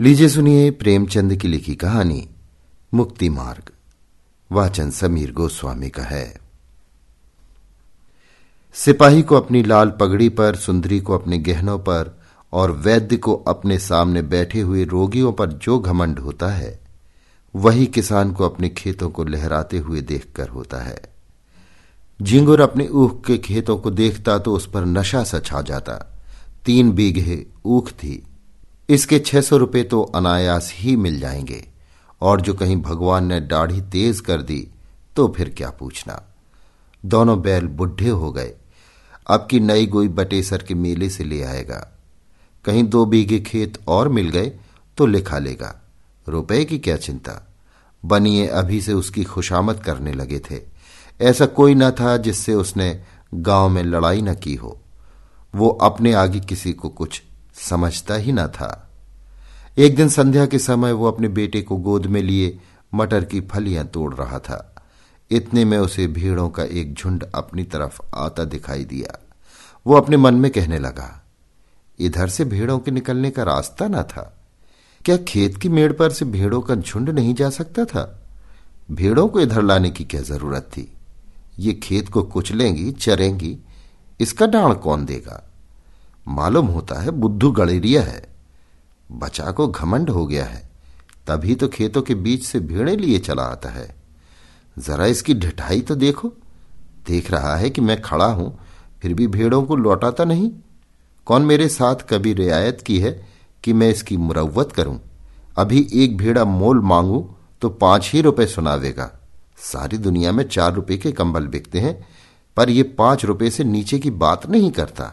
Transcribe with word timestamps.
लीजिए 0.00 0.28
सुनिए 0.28 0.70
प्रेमचंद 0.70 1.36
की 1.36 1.48
लिखी 1.48 1.74
कहानी, 1.74 2.28
मुक्ति 2.94 3.28
मार्ग। 3.28 3.70
वाचन 4.52 4.90
समीर 4.90 5.32
गोस्वामी 5.32 5.88
का 5.88 6.02
है। 6.02 6.38
सिपाही 8.74 9.22
को 9.22 9.36
अपनी 9.36 9.62
लाल 9.62 9.90
पगड़ी 9.90 10.28
पर, 10.28 10.56
सुंदरी 10.56 11.00
को 11.00 11.18
अपने 11.18 11.38
गहनों 11.38 11.78
पर 11.78 12.20
और 12.52 12.70
वैद्य 12.70 13.16
को 13.16 13.34
अपने 13.34 13.78
सामने 13.78 14.22
बैठे 14.22 14.60
हुए 14.60 14.84
रोगियों 14.84 15.32
पर 15.32 15.52
जो 15.52 15.78
घमंड 15.78 16.18
होता 16.18 16.48
है, 16.48 16.80
वही 17.56 17.86
किसान 17.86 18.32
को 18.32 18.44
अपने 18.44 18.68
खेतों 18.68 19.10
को 19.10 19.24
लहराते 19.24 19.78
हुए 19.78 20.00
देखकर 20.00 20.48
होता 20.48 20.82
है। 20.82 21.02
झिंगुर 22.22 22.60
अपने 22.60 22.88
ऊख 22.88 23.26
के 23.26 23.38
खेतों 23.38 23.78
को 23.78 23.90
देखता 23.90 24.38
तो 24.38 24.54
उस 24.54 24.70
पर 24.70 24.84
नशा 24.84 25.24
सा 25.24 25.38
छा 25.38 25.62
जाता। 25.62 26.20
तीन 26.64 26.92
बीघे 26.92 27.46
ऊख 27.64 27.90
थी। 27.90 28.26
इसके 28.92 29.18
छह 29.18 29.40
सौ 29.40 29.56
रुपये 29.56 29.82
तो 29.84 30.02
अनायास 30.02 30.72
ही 30.74 30.96
मिल 30.96 31.20
जाएँगे। 31.20 31.68
और 32.20 32.40
जो 32.40 32.54
कहीं 32.54 32.76
भगवान 32.76 33.26
ने 33.26 33.40
दाढ़ी 33.40 33.80
तेज 33.80 34.20
कर 34.20 34.42
दी 34.42 34.68
तो 35.16 35.28
फिर 35.28 35.54
क्या 35.56 35.70
पूछना? 35.70 36.22
दोनों 37.04 37.40
बैल 37.42 37.66
बुढ़े 37.66 38.08
हो 38.08 38.32
गए। 38.32 38.52
अब 39.26 39.46
की 39.50 39.60
नई 39.60 39.86
गोई 39.86 40.08
बटेसर 40.08 40.62
के 40.62 40.74
मेले 40.74 41.10
से 41.10 41.24
ले 41.24 41.42
आएगा। 41.42 41.98
कहीं 42.64 42.84
दो 42.84 43.04
बीघे 43.04 43.40
खेत 43.40 43.78
और 43.88 44.08
मिल 44.08 44.28
गए 44.28 44.52
तो 44.98 45.06
लिखा 45.06 45.38
लेगा। 45.38 45.82
रुपए 46.28 46.64
की 46.64 46.78
क्या 46.78 46.96
चिंता? 46.96 47.48
बनिए 48.04 48.46
अभी 48.46 48.80
से 48.80 48.92
उसकी 48.92 49.24
खुशामद 49.24 49.80
करने 49.80 50.12
लगे 50.12 50.38
थे। 50.38 50.60
ऐसा 51.20 51.46
कोई 51.46 51.74
न 51.74 51.90
था 51.90 52.16
जिससे 52.16 52.54
उसने 52.54 53.02
गाँव 53.34 53.68
में 53.68 53.82
लड़ाई 53.82 54.22
न 54.22 54.34
की 54.34 54.54
हो। 54.54 54.80
वो 55.54 55.68
अपने 55.68 56.12
आगे 56.12 56.40
किसी 56.40 56.72
को 56.72 56.88
कुछ 56.88 57.22
समझता 57.54 58.14
ही 58.14 58.32
न 58.32 58.46
था। 58.46 58.88
एक 59.78 59.94
दिन 59.96 60.08
संध्या 60.08 60.46
के 60.46 60.58
समय 60.58 60.92
वो 60.92 61.06
अपने 61.08 61.28
बेटे 61.28 61.62
को 61.62 61.76
गोद 61.76 62.06
में 62.06 62.22
लिए 62.22 62.58
मटर 62.94 63.24
की 63.24 63.40
फलियाँ 63.40 63.84
तोड़ 63.86 64.14
रहा 64.14 64.38
था। 64.38 64.74
इतने 65.30 65.64
में 65.64 65.78
उसे 65.78 66.06
भीड़ों 66.06 66.48
का 66.48 66.64
एक 66.64 66.94
झुंड 66.94 67.24
अपनी 67.34 67.64
तरफ़ 67.64 68.00
आता 68.14 68.44
दिखाई 68.44 68.84
दिया। 68.84 69.18
वो 69.86 69.94
अपने 69.94 70.16
मन 70.16 70.34
में 70.34 70.50
कहने 70.50 70.78
लगा, 70.78 71.22
इधर 71.98 72.28
से 72.28 72.44
भेड़ों 72.44 72.78
के 72.78 72.90
निकलने 72.90 73.30
का 73.30 73.42
रास्ता 73.42 73.88
न 73.88 74.02
था। 74.02 74.38
क्या 75.04 75.16
खेत 75.16 75.56
की 75.56 75.68
मेड़ 75.68 75.92
पर 75.92 76.10
से 76.10 76.24
भेड़ों 76.24 76.60
का 76.60 76.74
झुंड 76.74 77.10
नहीं 77.10 77.34
जा 77.34 77.50
सकता 77.50 77.84
था? 77.84 78.22
भेड़ों 78.90 79.26
को 79.28 79.40
इधर 79.40 79.62
लाने 79.62 79.90
की 79.90 80.04
क्या 80.04 80.20
ज़रूरत 80.20 80.62
थी? 80.62 80.92
ये 81.58 81.72
खेत 81.72 82.08
को 82.08 82.22
कुचलेंगी, 82.22 82.90
चरेंगी, 82.92 83.58
इसका 84.20 84.46
डाण 84.46 84.74
कौन 84.74 85.04
देगा? 85.04 85.42
मालूम 86.28 86.66
होता 86.66 87.00
है 87.00 87.10
बुद्धू 87.10 87.50
गड़ेरिया 87.50 88.02
है। 88.02 88.31
बचा 89.12 89.50
को 89.50 89.66
घमंड 89.68 90.10
हो 90.10 90.26
गया 90.26 90.44
है। 90.44 90.62
तभी 91.26 91.54
तो 91.54 91.68
खेतों 91.68 92.02
के 92.02 92.14
बीच 92.14 92.44
से 92.44 92.60
भेड़े 92.60 92.96
लिए 92.96 93.18
चला 93.18 93.42
आता 93.42 93.68
है। 93.68 93.94
जरा 94.76 95.06
इसकी 95.06 95.34
ढिठाई 95.34 95.80
तो 95.80 95.94
देखो। 95.94 96.32
देख 97.06 97.30
रहा 97.30 97.54
है 97.56 97.70
कि 97.70 97.80
मैं 97.80 98.00
खड़ा 98.02 98.26
हूँ, 98.26 98.58
फिर 99.02 99.14
भी 99.14 99.26
भेड़ों 99.26 99.62
को 99.62 99.76
लौटाता 99.76 100.24
नहीं। 100.24 100.50
कौन 101.26 101.42
मेरे 101.42 101.68
साथ 101.68 101.96
कभी 102.10 102.32
रियायत 102.32 102.80
की 102.80 102.98
है 103.00 103.10
कि 103.64 103.72
मैं 103.72 103.90
इसकी 103.90 104.16
मुरवत 104.16 104.72
करूँ? 104.72 104.98
अभी 105.56 105.86
एक 105.94 106.16
भेड़ा 106.16 106.44
मोल 106.44 106.80
मांगू 106.80 107.28
तो 107.62 107.68
पाँच 107.70 108.10
ही 108.12 108.20
रुपए 108.20 108.46
सुनावेगा 108.46 109.10
सारी 109.58 109.98
दुनिया 109.98 110.32
में 110.32 110.42
चार 110.44 110.72
रुपए 110.74 110.96
के 110.96 111.12
कंबल 111.12 111.46
बिकते 111.46 111.80
हैं, 111.80 111.94
पर 112.56 112.70
यह 112.70 112.94
पाँच 112.98 113.24
रुपए 113.24 113.50
से 113.50 113.64
नीचे 113.64 113.98
की 113.98 114.10
बात 114.10 114.46
नहीं 114.50 114.70
करता। 114.70 115.12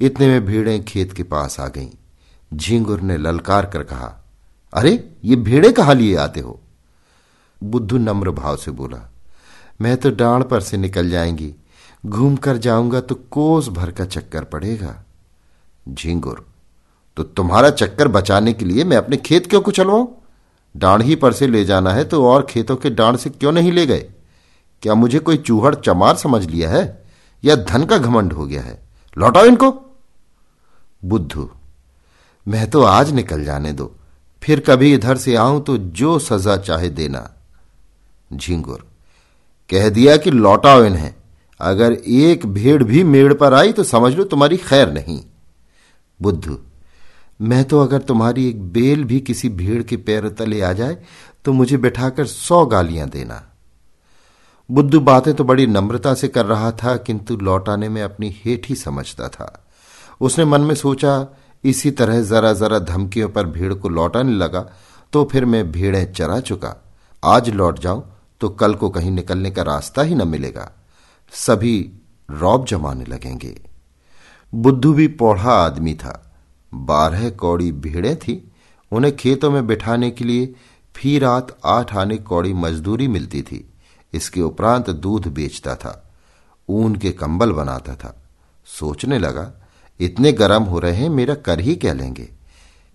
इतने 0.00 0.26
में 0.28 0.44
भीड़ें 0.46 0.84
खेत 0.84 1.12
के 1.12 1.22
पास 1.22 1.58
आ 1.60 1.68
गईं। 1.68 1.90
झींगुर 2.54 3.00
ने 3.00 3.16
ललकार 3.16 3.66
कर 3.66 3.82
कहा, 3.82 4.24
अरे, 4.74 5.10
ये 5.24 5.36
भेड़े 5.36 5.72
कहा 5.72 5.92
लिए 5.92 6.16
आते 6.16 6.40
हो? 6.40 6.60
बुद्धू 7.64 7.98
नम्र 7.98 8.30
भाव 8.30 8.56
से 8.56 8.70
बोला, 8.70 9.10
मैं 9.80 9.96
तो 9.96 10.10
डांड 10.10 10.44
पर 10.44 10.60
से 10.60 10.76
निकल 10.76 11.10
जाएँगी। 11.10 11.54
घूम 12.06 12.36
कर 12.36 12.56
जाऊँगा 12.56 13.00
तो 13.00 13.14
कोस 13.14 13.68
भर 13.68 13.90
का 13.90 14.04
चक्कर 14.04 14.44
पड़ेगा। 14.44 15.04
झींगुर 15.88 16.46
तो 17.16 17.22
तुम्हारा 17.22 17.70
चक्कर 17.70 18.08
बचाने 18.08 18.52
के 18.52 18.64
लिए 18.64 18.84
मैं 18.84 18.96
अपने 18.96 19.16
खेत 19.16 19.46
क्यों 19.50 19.60
कुचलवाऊं? 19.60 20.06
डांड 20.76 21.02
ही 21.02 21.14
पर 21.16 21.32
से 21.32 21.46
ले 21.46 21.64
जाना 21.64 21.92
है 21.92 22.04
तो 22.04 22.26
और 22.26 22.46
खेतों 22.50 22.76
के 22.76 22.90
डांड 22.90 23.16
से 23.16 23.30
क्यों 23.30 23.52
नहीं 23.52 23.72
ले 23.72 23.86
गए? 23.86 24.10
क्या 24.82 24.94
मुझे 24.94 25.18
कोई 25.18 25.36
चूहड़ 25.36 25.74
चमार 25.74 26.16
समझ 26.16 26.44
लिया 26.46 26.70
है? 26.70 27.06
या 27.44 27.56
धन 27.56 27.84
का 27.84 27.98
घमंड 27.98 28.32
हो 28.32 28.46
गया 28.46 28.62
है? 28.62 28.82
लौटाओ 29.18 29.44
इनको! 29.44 29.70
बुद्धू 31.04 31.50
मैं 32.48 32.68
तो 32.70 32.82
आज 32.82 33.10
निकल 33.12 33.44
जाने 33.44 33.72
दो। 33.72 33.94
फिर 34.42 34.60
कभी 34.60 34.92
इधर 34.94 35.16
से 35.16 35.34
आऊँ 35.36 35.62
तो 35.64 35.76
जो 35.78 36.18
सजा 36.18 36.56
चाहे 36.56 36.88
देना। 36.90 37.28
झिंगुर, 38.30 38.86
कह 39.70 39.88
दिया 39.88 40.16
कि 40.16 40.30
लौटाओ 40.30 40.84
इन्हें। 40.84 41.14
अगर 41.60 41.92
एक 41.92 42.46
भेड़ 42.46 42.82
भी 42.82 43.02
मेड़ 43.04 43.32
पर 43.34 43.54
आई 43.54 43.72
तो 43.72 43.84
समझ 43.84 44.12
लो 44.14 44.24
तुम्हारी 44.24 44.56
खैर 44.56 44.92
नहीं। 44.92 45.20
बुद्धू, 46.20 46.58
मैं 47.40 47.64
तो 47.64 47.80
अगर 47.80 48.02
तुम्हारी 48.02 48.48
एक 48.48 48.62
बेल 48.72 49.04
भी 49.04 49.20
किसी 49.20 49.48
भीड़ 49.50 49.82
के 49.82 49.96
पैर 49.98 50.28
तले 50.28 50.60
आ 50.60 50.72
जाए 50.72 50.96
तो 51.44 51.52
मुझे 51.52 51.76
बैठाकर 51.76 52.26
सौ 52.26 52.64
गालियाँ 52.66 53.08
देना। 53.08 53.42
बुद्धू 54.70 55.00
बातें 55.00 55.32
तो 55.34 55.44
बड़ी 55.44 55.66
नम्रता 55.66 56.14
से 56.14 56.28
कर 56.28 56.46
रहा 56.46 56.70
था, 56.72 56.96
किंतु 56.96 57.36
लौटाने 57.36 57.88
में 57.88 58.02
अपनी 58.02 58.34
हेठ 58.44 58.68
ही 58.68 58.74
समझता 58.74 59.28
था। 59.28 59.64
उसने 60.20 60.44
मन 60.44 60.60
में 60.60 60.74
सोचा 60.74 61.26
इसी 61.64 61.90
तरह 61.90 62.22
जरा 62.22 62.52
जरा 62.52 62.78
धमकियों 62.78 63.28
पर 63.28 63.46
भीड़ 63.46 63.74
को 63.74 63.88
लौटाने 63.88 64.32
लगा 64.32 64.60
तो 65.12 65.24
फिर 65.24 65.44
मैं 65.44 65.70
भीड़ें 65.72 66.12
चरा 66.12 66.40
चुका। 66.40 66.74
आज 67.24 67.48
लौट 67.50 67.78
जाऊँ 67.78 68.02
तो 68.40 68.48
कल 68.48 68.74
को 68.74 68.88
कहीं 68.90 69.10
निकलने 69.10 69.50
का 69.50 69.62
रास्ता 69.62 70.02
ही 70.02 70.14
न 70.14 70.28
मिलेगा। 70.28 70.70
सभी 71.32 71.92
रौब 72.30 72.66
जमाने 72.66 73.04
लगेंगे। 73.04 73.54
बुद्धू 74.54 74.92
भी 74.92 75.08
पौढ़ा 75.08 75.52
आदमी 75.52 75.94
था। 75.94 76.32
बारह 76.74 77.30
कौड़ी 77.30 77.72
भीड़ें 77.72 78.16
थी। 78.16 78.52
उन्हें 78.92 79.16
खेतों 79.16 79.50
में 79.50 79.66
बिठाने 79.66 80.10
के 80.10 80.24
लिए 80.24 80.54
फ़ी 80.96 81.18
रात 81.18 81.56
आठ 81.64 81.96
आने 81.96 82.16
कौड़ी 82.16 82.52
मजदूरी 82.52 83.08
मिलती 83.08 83.42
थी। 83.42 83.72
इसके 84.14 84.40
उपरांत 84.40 84.90
दूध 84.90 85.26
बेचता 85.26 85.74
था। 85.74 86.10
ऊन 86.68 86.96
के 86.96 87.10
कंबल 87.10 87.52
बनाता 87.52 87.94
था। 87.94 88.16
सोचने 88.66 89.18
लगा 89.18 89.52
इतने 90.00 90.32
गर्म 90.32 90.62
हो 90.62 90.78
रहे 90.78 90.96
हैं, 90.96 91.08
मेरा 91.08 91.34
कर 91.34 91.60
ही 91.60 91.74
क्या 91.74 91.92
लेंगे? 91.92 92.28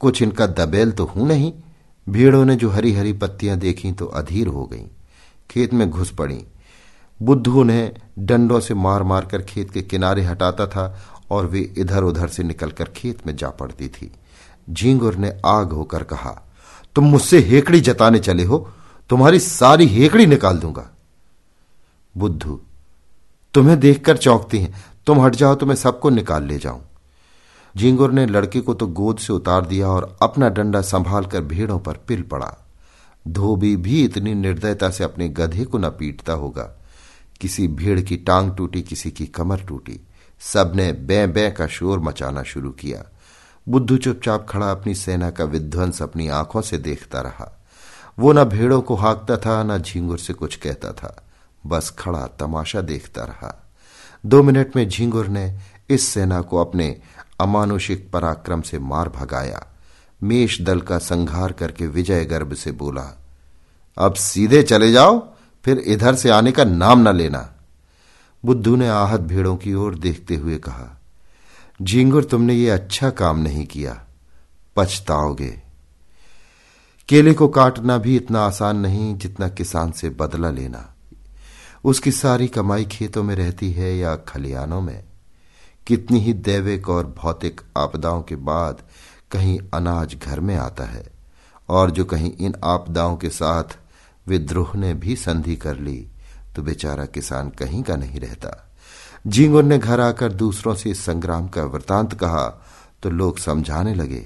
कुछ 0.02 0.22
इनका 0.22 0.47
दबेल 0.47 0.91
तो 0.91 1.06
हूँ 1.06 1.28
नहीं। 1.28 1.52
भीड़ों 2.08 2.44
ने 2.46 2.56
जो 2.56 2.69
हरी 2.69 2.94
हरी 2.94 3.14
पत्तियाँ 3.14 3.58
देखी 3.58 3.91
तो 3.91 4.06
अधीर 4.06 4.47
हो 4.47 4.66
गईं। 4.66 4.88
खेत 5.50 5.74
में 5.74 5.90
घुस 5.90 6.12
पड़ी। 6.12 6.44
बुद्धू 7.19 7.59
उन्हें 7.62 7.92
डंडों 8.19 8.59
से 8.59 8.74
मार 8.74 9.03
मार 9.03 9.25
कर 9.25 9.42
खेत 9.42 9.72
के 9.72 9.81
किनारे 9.81 10.22
हटाता 10.22 10.68
था 10.68 10.86
और 11.31 11.46
वे 11.46 11.59
इधर 11.78 12.03
उधर 12.03 12.28
से 12.28 12.44
निकलकर 12.44 12.86
खेत 12.86 13.25
में 13.28 13.36
जा 13.36 13.50
पड़ती 13.50 13.88
थी। 13.88 14.12
झींगुर 14.69 15.16
ने 15.16 15.34
आग 15.46 15.72
होकर 15.72 16.03
कहा, 16.03 16.31
तुम 16.96 17.06
मुझसे 17.06 17.40
हेकड़ी 17.40 17.80
जताने 17.81 18.19
चले 18.19 18.44
हो। 18.44 18.69
तुम्हारी 19.09 19.40
सारी 19.40 19.86
हेकड़ी 19.88 20.25
निकाल 20.25 20.58
दूँगा। 20.58 20.90
बुद्धू, 22.16 22.59
तुम्हें 23.53 23.80
देखकर 23.80 24.18
चौंकती 24.18 24.59
हैं। 24.59 24.74
तुम 25.08 25.22
हट 25.22 25.36
जाओ 25.36 25.56
तो 25.56 25.66
मैं 25.66 25.75
सबको 25.75 26.09
निकाल 26.09 26.44
ले 26.44 26.58
जाऊँ। 26.58 26.81
झींगुर 27.78 28.12
ने 28.12 28.26
लड़के 28.26 28.62
को 28.62 28.74
तो 28.74 28.88
गोद 28.88 29.18
से 29.18 29.34
उतार 29.34 29.66
दिया 29.66 29.88
और 29.88 30.18
अपना 30.22 30.50
डंडा 30.50 30.82
संभाल 30.82 31.26
कर 31.26 31.42
भीड़ों 31.42 31.80
पर 31.80 31.94
पिल 31.94 32.22
पड़ा। 32.22 32.58
धोबी 33.28 33.76
भी 33.76 34.04
इतनी 34.04 34.34
निर्दयता 34.34 34.90
से 34.90 35.04
अपने 35.04 35.30
गधे 35.30 35.66
को 35.66 35.78
न 35.78 35.90
पीटता 35.90 36.34
होगा। 36.34 36.80
किसी 37.42 37.68
भीड़ 37.68 38.02
की 38.02 38.18
टांग 38.18 38.56
टूटी, 38.56 38.82
किसी 38.82 39.12
की 39.12 39.26
कमर 39.26 39.62
टूटी। 39.62 40.08
सबने 40.40 40.94
बै 40.94 41.28
बै 41.28 41.52
का 41.52 41.68
शोर 41.68 42.00
मचाना 42.00 42.44
शुरू 42.44 42.72
किया। 42.72 43.04
बुद्धू 43.70 43.98
चुपचाप 43.98 44.48
खड़ा 44.50 44.72
अपनी 44.72 44.96
सेना 44.96 45.30
का 45.30 45.44
विध्वंस 45.44 46.02
अपनी 46.02 46.28
आँखों 46.28 46.62
से 46.62 46.78
देखता 46.78 47.22
रहा। 47.22 47.66
वो 48.19 48.34
न 48.34 48.44
भेड़ों 48.44 48.81
को 48.81 48.96
हाँकता 48.96 49.38
था, 49.38 49.64
न 49.64 49.78
झिंगुर 49.78 50.19
से 50.19 50.34
कुछ 50.34 50.56
कहता 50.56 50.92
था। 50.92 51.24
बस 51.66 51.90
खड़ा 51.90 52.28
तमाशा 52.28 52.81
देखता 52.81 53.24
रहा। 53.24 53.72
दो 54.26 54.44
मिनट 54.44 54.76
में 54.76 54.90
झिंगुर 54.90 55.28
ने 55.28 55.60
इस 55.90 56.08
सेना 56.08 56.42
को 56.42 56.58
अपने 56.58 57.02
अमानुषिक 57.44 58.10
पराक्रम 58.12 58.62
से 58.62 58.80
मार 58.80 59.10
भगाया। 59.10 59.66
मेष 60.24 60.62
दल 60.62 60.81
का 60.81 60.98
संघार 60.98 61.51
करके 61.51 61.88
विजय 61.88 62.25
गर्भ 62.25 62.54
से 62.54 62.72
बोला, 62.72 63.06
अब 63.98 64.13
सीधे 64.13 64.63
चले 64.63 64.92
जाओ, 64.92 65.18
फिर 65.66 65.78
इधर 65.78 66.16
से 66.16 66.30
आने 66.30 66.51
का 66.51 66.63
नाम 66.63 67.10
न 67.10 67.16
लेना। 67.16 67.50
बुद्धू 68.44 68.75
ने 68.75 68.90
आहत 68.90 69.19
भीड़ों 69.19 69.56
की 69.56 69.74
ओर 69.74 69.95
देखते 69.95 70.36
हुए 70.36 70.57
कहा, 70.57 71.01
झींगुर, 71.81 72.24
तुमने 72.24 72.54
ये 72.54 72.69
अच्छा 72.69 73.10
काम 73.10 73.40
नहीं 73.40 73.66
किया। 73.66 74.00
पछताओगे। 74.75 75.62
केले 77.10 77.34
को 77.34 77.48
काटना 77.48 77.98
भी 77.98 78.16
इतना 78.16 78.42
आसान 78.42 78.78
नहीं 78.78 79.16
जितना 79.18 79.48
किसान 79.50 79.92
से 79.92 80.10
बदला 80.10 80.50
लेना। 80.50 80.90
उसकी 81.84 82.12
सारी 82.12 82.48
कमाई 82.48 82.86
खेतों 82.86 83.24
में 83.24 83.36
रहती 83.36 83.72
है 83.72 83.98
या 83.98 84.16
खलियानों 84.16 84.81
में। 84.81 85.04
कितनी 85.88 86.19
ही 86.19 86.33
दैविक 86.33 86.89
और 86.89 87.06
भौतिक 87.18 87.62
आपदाओं 87.77 88.21
के 88.21 88.35
बाद 88.35 88.81
कहीं 89.31 89.59
अनाज 89.74 90.15
घर 90.15 90.39
में 90.39 90.56
आता 90.57 90.83
है, 90.83 91.06
और 91.69 91.91
जो 91.91 92.06
कहीं 92.06 92.31
इन 92.38 92.56
आपदाओं 92.63 93.15
के 93.18 93.30
साथ 93.30 93.77
विद्रोह 94.27 94.75
ने 94.75 94.94
भी 94.94 95.15
संधि 95.15 95.56
कर 95.56 95.77
ली 95.77 96.07
तो 96.56 96.62
बेचारा 96.62 97.06
किसान 97.06 97.50
कहीं 97.50 97.81
का 97.83 97.95
नहीं 97.95 98.19
रहता। 98.19 98.74
झींगुर 99.27 99.63
ने 99.63 99.77
घर 99.77 100.00
आकर 100.00 100.33
दूसरों 100.33 100.75
से 100.75 100.89
इस 100.91 101.06
संग्राम 101.06 101.47
का 101.47 101.63
वृतांत 101.63 102.13
कहा 102.13 102.47
तो 103.03 103.09
लोग 103.09 103.38
समझाने 103.38 103.94
लगे 103.94 104.25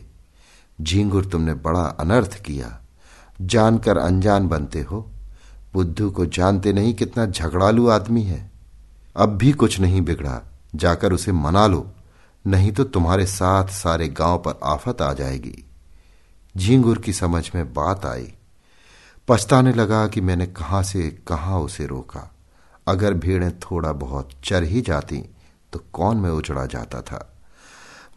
झींगुर 0.79 1.25
तुमने 1.25 1.53
बड़ा 1.53 1.83
अनर्थ 1.99 2.41
किया। 2.41 2.79
जानकर 3.41 3.97
अनजान 3.97 4.47
बनते 4.47 4.81
हो। 4.81 4.99
बुद्धू 5.73 6.09
को 6.11 6.25
जानते 6.25 6.73
नहीं 6.73 6.93
कितना 6.93 7.25
झगड़ालू 7.25 7.87
आदमी 7.87 8.23
है। 8.23 8.39
अब 9.15 9.37
भी 9.37 9.51
कुछ 9.51 9.79
नहीं 9.79 10.01
बिगड़ा। 10.01 10.41
जाकर 10.77 11.13
उसे 11.13 11.31
मना 11.31 11.67
लो, 11.67 11.91
नहीं 12.47 12.71
तो 12.71 12.83
तुम्हारे 12.83 13.25
साथ 13.25 13.67
सारे 13.67 14.07
गाँव 14.07 14.37
पर 14.37 14.59
आफत 14.63 15.01
आ 15.01 15.13
जाएगी। 15.13 15.63
झींगुर 16.57 16.97
की 16.97 17.13
समझ 17.13 17.51
में 17.55 17.73
बात 17.73 18.05
आई। 18.05 18.33
पछताने 19.27 19.73
लगा 19.73 20.07
कि 20.07 20.21
मैंने 20.21 20.45
कहाँ 20.45 20.83
से 20.83 21.09
कहाँ 21.27 21.59
उसे 21.59 21.85
रोका। 21.85 22.31
अगर 22.87 23.13
भीड़ें 23.13 23.59
थोड़ा 23.59 23.91
बहुत 23.91 24.29
चर 24.43 24.63
ही 24.63 24.81
जाती 24.81 25.29
तो 25.73 25.83
कौन 25.93 26.17
में 26.17 26.29
उचड़ा 26.29 26.65
जाता 26.65 27.01
था? 27.01 27.33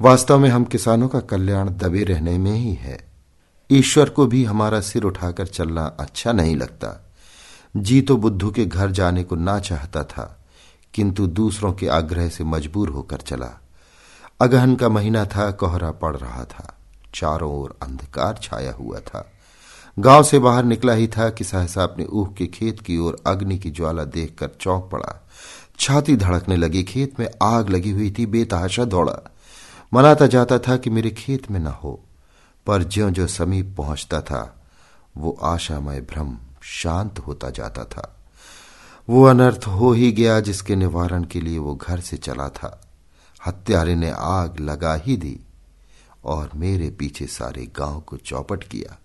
वास्तव 0.00 0.38
में 0.38 0.48
हम 0.48 0.64
किसानों 0.64 1.08
का 1.08 1.20
कल्याण 1.20 1.70
दबे 1.70 2.04
रहने 2.04 2.38
में 2.38 2.52
ही 2.52 2.74
है। 2.74 2.98
ईश्वर 3.70 4.08
को 4.08 4.26
भी 4.26 4.44
हमारा 4.44 4.80
सिर 4.80 5.02
उठाकर 5.02 5.46
चलना 5.46 5.86
अच्छा 6.00 6.32
नहीं 6.32 6.56
लगता। 6.56 7.10
जी 7.76 8.00
तो 8.02 8.16
बुद्धू 8.16 8.50
के 8.50 8.64
घर 8.66 8.90
जाने 8.90 9.24
को 9.24 9.36
ना 9.36 9.58
चाहता 9.60 10.04
था। 10.04 10.39
किंतु 10.94 11.26
दूसरों 11.26 11.72
के 11.72 11.88
आग्रह 11.88 12.28
से 12.28 12.44
मजबूर 12.44 12.88
होकर 12.88 13.16
चला। 13.16 13.60
अगहन 14.40 14.76
का 14.76 14.88
महीना 14.88 15.24
था, 15.24 15.50
कोहरा 15.50 15.90
पड़ 15.90 16.16
रहा 16.16 16.44
था। 16.44 16.76
चारों 17.14 17.52
ओर 17.52 17.78
अंधकार 17.82 18.38
छाया 18.42 18.72
हुआ 18.72 18.98
था। 18.98 19.32
गाँव 19.98 20.22
से 20.22 20.38
बाहर 20.38 20.64
निकला 20.64 20.92
ही 20.92 21.08
था 21.08 21.30
कि 21.30 21.44
सहसा 21.44 21.82
अपने 21.82 22.04
ऊह 22.04 22.28
के 22.38 22.46
खेत 22.46 22.80
की 22.80 22.98
ओर 22.98 23.22
अग्नि 23.26 23.58
की 23.58 23.70
ज्वाला 23.70 24.04
देखकर 24.04 24.50
चौंक 24.60 24.88
पड़ा। 24.92 25.28
छाती 25.78 26.16
धड़कने 26.16 26.56
लगी, 26.56 26.82
खेत 26.82 27.20
में 27.20 27.30
आग 27.42 27.70
लगी 27.70 27.90
हुई 27.90 28.14
थी 28.18 28.26
बेतहाशा 28.26 28.84
दौड़ा। 28.84 29.30
मनाता 29.94 30.26
जाता 30.26 30.58
था 30.58 30.76
कि 30.76 30.90
मेरे 30.90 31.10
खेत 31.10 31.50
में 31.50 31.60
न 31.60 31.66
हो, 31.66 32.00
पर 32.66 32.82
ज्यो 32.82 33.10
ज्यो 33.10 33.26
समीप 33.26 33.74
पहुँचता 33.76 34.20
था, 34.20 34.62
वो 35.16 35.38
आशामय 35.42 36.00
भ्रम 36.00 36.38
शांत 36.62 37.18
होता 37.18 37.50
जाता 37.50 37.84
था। 37.84 38.19
वो 39.10 39.24
अनर्थ 39.24 39.66
हो 39.66 39.92
ही 39.92 40.12
गया 40.12 40.40
जिसके 40.40 40.76
निवारण 40.76 41.24
के 41.24 41.40
लिए 41.40 41.58
वो 41.58 41.74
घर 41.74 42.00
से 42.00 42.16
चला 42.16 42.48
था। 42.48 42.80
हत्यारे 43.46 43.94
ने 43.94 44.10
आग 44.10 44.60
लगा 44.60 44.94
ही 44.94 45.16
दी 45.16 45.38
और 46.24 46.50
मेरे 46.56 46.90
पीछे 46.90 47.26
सारे 47.26 47.64
गाँव 47.76 48.00
को 48.00 48.16
चौपट 48.16 48.64
किया। 48.64 48.98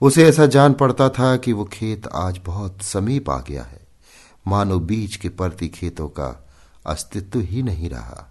उसे 0.00 0.28
ऐसा 0.28 0.46
जान 0.46 0.72
पड़ता 0.72 1.08
था 1.08 1.36
कि 1.36 1.52
वो 1.52 1.64
खेत 1.64 2.06
आज 2.06 2.40
बहुत 2.46 2.82
समीप 2.82 3.30
आ 3.30 3.38
गया 3.38 3.62
है। 3.62 3.80
मानो 4.46 4.78
बीच 4.80 5.16
के 5.16 5.28
परती 5.28 5.68
खेतों 5.68 6.08
का 6.08 6.46
अस्तित्व 6.86 7.40
ही 7.40 7.62
नहीं 7.62 7.90
रहा। 7.90 8.26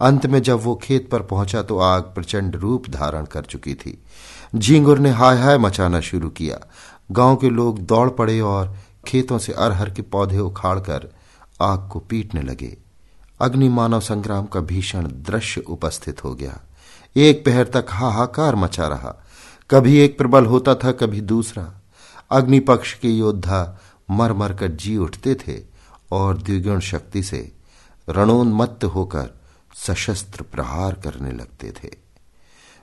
अंत 0.00 0.26
में 0.26 0.42
जब 0.42 0.60
वो 0.62 0.74
खेत 0.76 1.08
पर 1.10 1.22
पहुँचा 1.22 1.62
तो 1.62 1.78
आग 1.78 2.02
प्रचंड 2.02 2.56
रूप 2.56 2.88
धारण 2.88 3.24
कर 3.24 3.44
चुकी 3.44 3.74
थी। 3.74 3.98
झींगुर 4.56 4.98
ने 4.98 5.10
हाय 5.10 5.38
हाय 5.38 5.58
मचाना 5.58 6.00
शुरू 6.00 6.28
किया। 6.28 6.58
गाँव 7.12 7.36
के 7.36 7.50
लोग 7.50 7.78
दौड़ 7.78 8.08
पड़े 8.10 8.40
और 8.40 8.76
खेतों 9.06 9.38
से 9.38 9.52
अरहर 9.52 9.90
के 9.90 10.02
पौधे 10.02 10.38
उखाड़कर 10.38 11.08
आग 11.62 11.88
को 11.92 11.98
पीटने 11.98 12.42
लगे। 12.42 12.76
अग्नि 13.40 13.68
मानव 13.68 14.00
संग्राम 14.00 14.46
का 14.46 14.60
भीषण 14.60 15.06
दृश्य 15.06 15.60
उपस्थित 15.60 16.24
हो 16.24 16.34
गया। 16.34 16.60
एक 17.16 17.44
पहर 17.46 17.64
तक 17.64 17.86
हाहाकार 17.88 18.54
मचा 18.54 18.88
रहा। 18.88 19.24
कभी 19.70 19.98
एक 19.98 20.18
प्रबल 20.18 20.46
होता 20.46 20.74
था, 20.74 20.92
कभी 20.92 21.20
दूसरा। 21.20 21.80
अग्नि 22.30 22.60
पक्ष 22.60 22.94
के 22.94 23.08
योद्धा 23.08 23.80
मर 24.10 24.32
मर 24.32 24.54
कर 24.54 24.68
जी 24.68 24.96
उठते 24.96 25.34
थे 25.34 25.62
और 26.12 26.42
द्विगुण 26.42 26.80
शक्ति 26.80 27.22
से 27.22 27.52
रणोन्मत्त 28.08 28.84
होकर 28.84 29.30
सशस्त्र 29.86 30.42
प्रहार 30.42 30.94
करने 30.94 31.32
लगते 31.32 31.70
थे। 31.70 31.90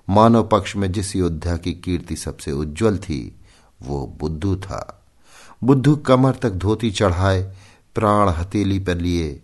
मानव 0.09 0.43
पक्ष 0.43 0.75
में 0.75 0.91
जिस 0.91 1.15
योद्धा 1.15 1.57
की 1.57 1.73
कीर्ति 1.73 2.15
सबसे 2.15 2.51
उज्जवल 2.51 2.97
थी, 2.97 3.35
वो 3.83 4.15
बुद्धू 4.19 4.55
था। 4.55 5.02
बुद्धू 5.63 5.95
कमर 5.95 6.35
तक 6.35 6.49
धोती 6.49 6.91
चढ़ाए, 6.91 7.55
प्राण 7.95 8.29
हथेली 8.29 8.79
पर 8.79 8.95
लिए। 8.95 9.43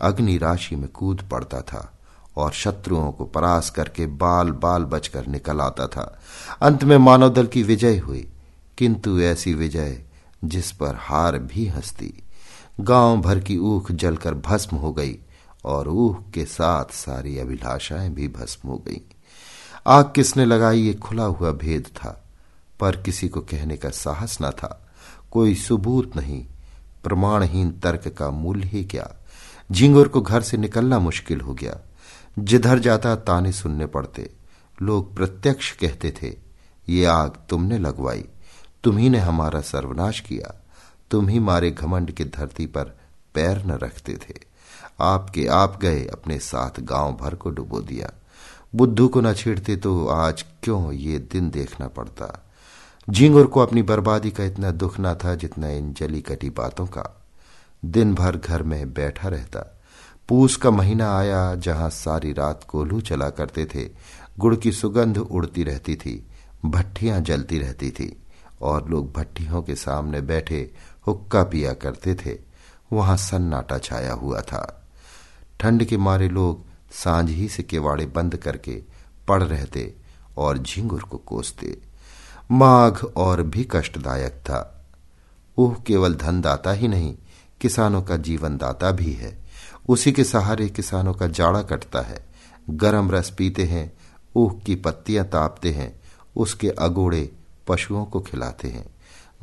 अग्नि 0.00 0.38
राशि 0.38 0.76
में 0.76 0.88
कूद 0.88 1.22
पड़ता 1.22 1.60
था 1.60 1.98
और 2.36 2.52
शत्रुओं 2.52 3.12
को 3.12 3.24
परास 3.24 3.70
करके 3.70 4.06
बाल 4.06 4.50
बाल 4.50 4.84
बचकर 4.84 5.26
निकल 5.26 5.60
आता 5.60 5.86
था। 5.86 6.20
अंत 6.62 6.84
में 6.84 6.96
मानव 6.96 7.28
दल 7.28 7.46
की 7.46 7.62
विजय 7.62 7.98
हुई। 7.98 8.30
किंतु 8.78 9.20
ऐसी 9.20 9.54
विजय 9.54 10.02
जिस 10.44 10.72
पर 10.72 10.96
हार 10.98 11.38
भी 11.38 11.66
हंसती। 11.66 12.22
गाँव 12.80 13.20
भर 13.20 13.40
की 13.40 13.58
ऊख 13.58 13.92
जलकर 13.92 14.34
भस्म 14.34 14.76
हो 14.76 14.92
गई 14.92 15.18
और 15.64 15.88
ऊख 15.88 16.30
के 16.30 16.44
साथ 16.44 16.84
सारी 16.84 17.38
अभिलाषाएँ 17.38 18.10
भी 18.10 18.28
भस्म 18.28 18.68
हो 18.68 18.78
गई। 18.78 19.00
आग 19.86 20.04
किसने 20.04 20.44
लगाई 20.44 20.80
ये 20.80 20.94
खुला 20.94 21.24
हुआ 21.24 21.52
भेद 21.52 21.84
था, 21.84 22.24
पर 22.80 22.96
किसी 22.96 23.28
को 23.28 23.40
कहने 23.40 23.76
का 23.76 23.90
साहस 23.90 24.38
न 24.42 24.50
था। 24.50 24.80
कोई 25.34 25.54
सबूत 25.54 26.16
नहीं, 26.16 26.46
प्रमाणहीन 27.04 27.72
तर्क 27.72 28.08
का 28.08 28.30
मूल्य 28.30 28.66
ही 28.66 28.84
क्या? 28.84 29.14
झिंगुर 29.72 30.08
को 30.08 30.20
घर 30.20 30.42
से 30.42 30.56
निकलना 30.56 30.98
मुश्किल 30.98 31.40
हो 31.40 31.54
गया। 31.54 31.80
जिधर 32.38 32.78
जाता 32.78 33.16
ताने 33.16 33.52
सुनने 33.52 33.86
पड़ते। 33.86 34.32
लोग 34.82 35.16
प्रत्यक्ष 35.16 35.72
कहते 35.72 36.14
थे, 36.22 36.36
ये 36.88 37.04
आग 37.04 37.32
तुमने 37.48 37.78
लगवाई। 37.78 38.24
तुम्ही 38.84 39.08
ने 39.08 39.18
हमारा 39.18 39.60
सर्वनाश 39.60 40.20
किया। 40.20 40.64
तुम 41.10 41.28
ही 41.28 41.38
मारे 41.38 41.70
घमंड 41.70 42.10
की 42.10 42.24
धरती 42.24 42.66
पर 42.66 42.84
पैर 43.34 43.64
न 43.64 43.70
रखते 43.70 44.14
थे। 44.14 44.34
आपके 45.00 45.46
आप 45.46 45.78
गए 45.82 46.06
अपने 46.06 46.38
साथ 46.38 46.80
गाँव 46.80 47.12
भर 47.12 47.34
को 47.34 47.50
डुबो 47.50 47.80
दिया। 47.80 48.10
बुद्धू 48.74 49.08
को 49.08 49.20
न 49.20 49.34
छेड़ते 49.34 49.76
तो 49.76 50.08
आज 50.08 50.44
क्यों 50.62 50.92
ये 50.92 51.18
दिन 51.18 51.50
देखना 51.50 51.88
पड़ता? 51.88 52.43
झींगुर 53.10 53.46
को 53.46 53.60
अपनी 53.60 53.82
बर्बादी 53.82 54.30
का 54.30 54.44
इतना 54.44 54.70
दुख 54.70 54.96
न 55.00 55.14
था 55.14 55.34
जितना 55.34 55.68
इन 55.68 55.92
जली 55.92 56.20
कटी 56.20 56.50
बातों 56.50 56.86
का। 56.86 57.24
दिन 57.84 58.14
भर 58.14 58.36
घर 58.36 58.62
में 58.62 58.92
बैठा 58.94 59.28
रहता। 59.28 59.80
पूस 60.28 60.56
का 60.56 60.70
महीना 60.70 61.18
आया 61.18 61.54
जहाँ 61.54 61.90
सारी 61.90 62.32
रात 62.32 62.64
कोल्हू 62.68 63.00
चला 63.00 63.30
करते 63.30 63.66
थे। 63.66 63.84
गुड़ 64.38 64.56
की 64.56 64.72
सुगंध 64.72 65.18
उड़ती 65.18 65.64
रहती 65.64 65.96
थी 65.96 66.26
भट्टियाँ 66.64 67.20
जलती 67.20 67.58
रहती 67.58 67.90
थी, 67.90 68.16
और 68.62 68.88
लोग 68.88 69.12
भट्टियों 69.12 69.62
के 69.62 69.74
सामने 69.74 70.20
बैठे 70.20 70.70
हुक्का 71.06 71.42
पिया 71.42 71.72
करते 71.72 72.14
थे। 72.14 72.38
वहाँ 72.92 73.16
सन्नाटा 73.16 73.78
छाया 73.78 74.12
हुआ 74.12 74.40
था। 74.40 74.86
ठंड 75.60 75.84
के 75.84 75.96
मारे 75.96 76.28
लोग 76.28 76.64
साँझ 76.92 77.30
ही 77.30 77.48
से 77.48 77.62
केवाड़े 77.62 78.06
बंद 78.06 78.36
करके 78.36 78.82
पड़ 79.28 79.42
रहते 79.42 79.94
और 80.36 80.58
झिंगुर 80.58 81.02
को 81.02 81.16
कोसते। 81.16 81.93
माघ 82.50 83.04
और 83.16 83.42
भी 83.42 83.68
कष्टदायक 83.70 84.32
था। 84.32 84.86
ऊह 85.58 85.76
केवल 85.86 86.14
धन 86.14 86.40
दाता 86.40 86.72
ही 86.72 86.88
नहीं, 86.88 87.14
किसानों 87.60 88.02
का 88.02 88.16
जीवन 88.16 88.56
दाता 88.56 88.90
भी 88.90 89.12
है। 89.12 89.44
उसी 89.88 90.12
के 90.12 90.24
सहारे 90.24 90.68
किसानों 90.68 91.14
का 91.14 91.26
जाड़ा 91.26 91.62
कटता 91.62 92.00
है। 92.00 92.26
गरम 92.70 93.10
रस 93.10 93.30
पीते 93.30 93.64
हैं 93.64 93.92
ऊख 94.36 94.62
की 94.62 94.74
पत्तियाँ 94.74 95.24
तापते 95.24 95.70
हैं, 95.70 96.00
उसके 96.36 96.68
अगोड़े 96.68 97.32
पशुओं 97.68 98.04
को 98.04 98.20
खिलाते 98.20 98.68
हैं। 98.68 98.94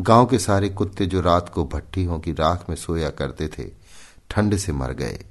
गाँव 0.01 0.25
के 0.25 0.39
सारे 0.39 0.70
कुत्ते 0.70 1.05
जो 1.05 1.22
रात 1.22 1.50
को 1.50 1.65
भट्टियों 1.65 2.20
की 2.20 2.31
राख 2.31 2.65
में 2.70 2.75
सोया 2.75 3.10
करते 3.10 3.48
थे, 3.48 3.63
ठंड 4.29 4.58
से 4.58 4.72
मर 4.72 4.91
गए। 4.91 5.25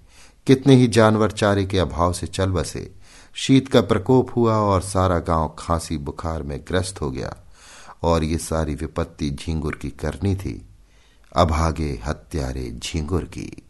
कितने 0.46 0.74
ही 0.74 0.86
जानवर 0.86 1.30
चारे 1.30 1.64
के 1.64 1.78
अभाव 1.78 2.12
से 2.12 2.26
चल 2.26 2.50
बसे। 2.50 2.94
शीत 3.34 3.68
का 3.68 3.80
प्रकोप 3.80 4.30
हुआ 4.36 4.56
और 4.56 4.82
सारा 4.82 5.18
गाँव 5.18 5.56
खांसी 5.58 5.98
बुखार 5.98 6.42
में 6.42 6.60
ग्रस्त 6.60 7.00
हो 7.00 7.10
गया। 7.10 7.36
और 8.02 8.24
ये 8.24 8.38
सारी 8.38 8.74
विपत्ति 8.74 9.30
झींगुर 9.30 9.74
की 9.74 9.90
करनी 9.90 10.36
थी। 10.36 10.66
अभागे 11.36 12.00
हत्यारे 12.04 12.70
झींगुर 12.78 13.24
की। 13.24 13.62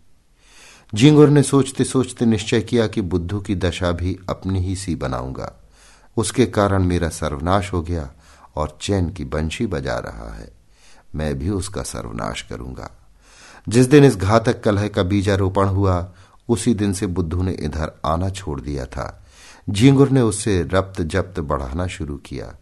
झिंगुर 0.94 1.28
ने 1.28 1.42
सोचते 1.42 1.84
सोचते 1.84 2.26
निश्चय 2.26 2.60
किया 2.60 2.86
कि 2.86 3.00
बुद्धू 3.00 3.40
की 3.40 3.54
दशा 3.54 3.92
भी 3.92 4.18
अपनी 4.28 4.60
ही 4.60 4.76
सी 4.76 4.94
बनाऊँगा। 4.94 5.60
उसके 6.16 6.46
कारण 6.46 6.82
मेरा 6.82 7.08
सर्वनाश 7.08 7.72
हो 7.72 7.82
गया 7.82 8.12
और 8.56 8.78
चैन 8.80 9.10
की 9.10 9.24
बंशी 9.24 9.66
बजा 9.66 9.98
रहा 9.98 10.34
है। 10.34 10.52
मैं 11.14 11.38
भी 11.38 11.50
उसका 11.50 11.82
सर्वनाश 11.82 12.42
करूँगा। 12.42 12.90
जिस 13.68 13.86
दिन 13.86 14.04
इस 14.04 14.16
घातक 14.16 14.62
कलह 14.62 14.88
का 14.88 15.02
बीजारोपण 15.02 15.66
हुआ, 15.66 16.12
उसी 16.48 16.74
दिन 16.74 16.92
से 16.92 17.06
बुद्धू 17.06 17.42
ने 17.42 17.52
इधर 17.52 18.00
आना 18.06 18.30
छोड़ 18.30 18.60
दिया 18.60 18.86
था। 18.86 19.26
झिंगुर 19.70 20.10
ने 20.10 20.20
उससे 20.20 20.62
रप्त 20.62 21.02
जप्त 21.02 21.40
बढ़ाना 21.40 21.86
शुरू 21.86 22.16
किया। 22.16 22.54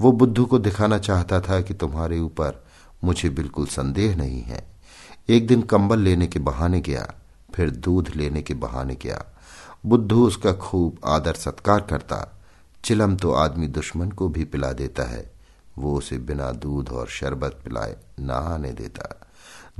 वो 0.00 0.12
बुद्धू 0.12 0.44
को 0.44 0.58
दिखाना 0.58 0.98
चाहता 0.98 1.40
था 1.40 1.60
कि 1.60 1.74
तुम्हारे 1.74 2.18
ऊपर 2.18 2.64
मुझे 3.04 3.30
बिल्कुल 3.30 3.66
संदेह 3.66 4.16
नहीं 4.16 4.42
है। 4.42 4.66
एक 5.28 5.46
दिन 5.46 5.62
कंबल 5.62 5.98
लेने 5.98 6.26
के 6.26 6.38
बहाने 6.38 6.80
गया, 6.80 7.14
फिर 7.54 7.70
दूध 7.70 8.10
लेने 8.16 8.42
के 8.42 8.54
बहाने 8.54 8.94
गया। 8.94 9.24
बुद्धू 9.86 10.26
उसका 10.26 10.52
खूब 10.52 10.98
आदर 11.04 11.34
सत्कार 11.34 11.80
करता। 11.80 12.38
चिलम 12.84 13.16
तो 13.16 13.32
आदमी 13.32 13.68
दुश्मन 13.68 14.10
को 14.10 14.28
भी 14.28 14.44
पिला 14.44 14.72
देता 14.72 15.02
है। 15.02 15.32
वो 15.78 15.98
उसे 15.98 16.18
बिना 16.18 16.50
दूध 16.50 16.88
और 16.88 17.06
शरबत 17.06 17.60
पिलाए 17.64 17.96
ना 18.20 18.34
आने 18.34 18.72
देता। 18.72 19.26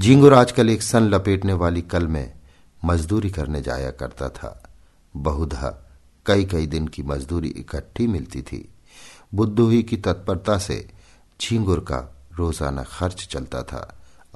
झींगुर 0.00 0.34
आजकल 0.34 0.70
एक 0.70 0.82
सन 0.82 1.02
लपेटने 1.02 1.52
वाली 1.52 1.82
कल 1.82 2.06
में 2.06 2.32
मजदूरी 2.84 3.30
करने 3.30 3.62
जाया 3.62 3.90
करता 3.90 4.28
था। 4.28 4.70
बहुधा 5.16 5.88
कई 6.26 6.44
कई 6.44 6.66
दिन 6.66 6.88
की 6.88 7.02
मजदूरी 7.02 7.48
इकट्ठी 7.48 8.06
मिलती 8.06 8.42
थी। 8.42 8.68
बुद्धू 9.36 9.68
ही 9.68 9.82
की 9.82 9.96
तत्परता 9.96 10.56
से 10.58 10.86
झिंगुर 11.40 11.80
का 11.80 11.98
रोज़ाना 12.38 12.82
खर्च 12.82 13.26
चलता 13.30 13.62
था। 13.62 13.80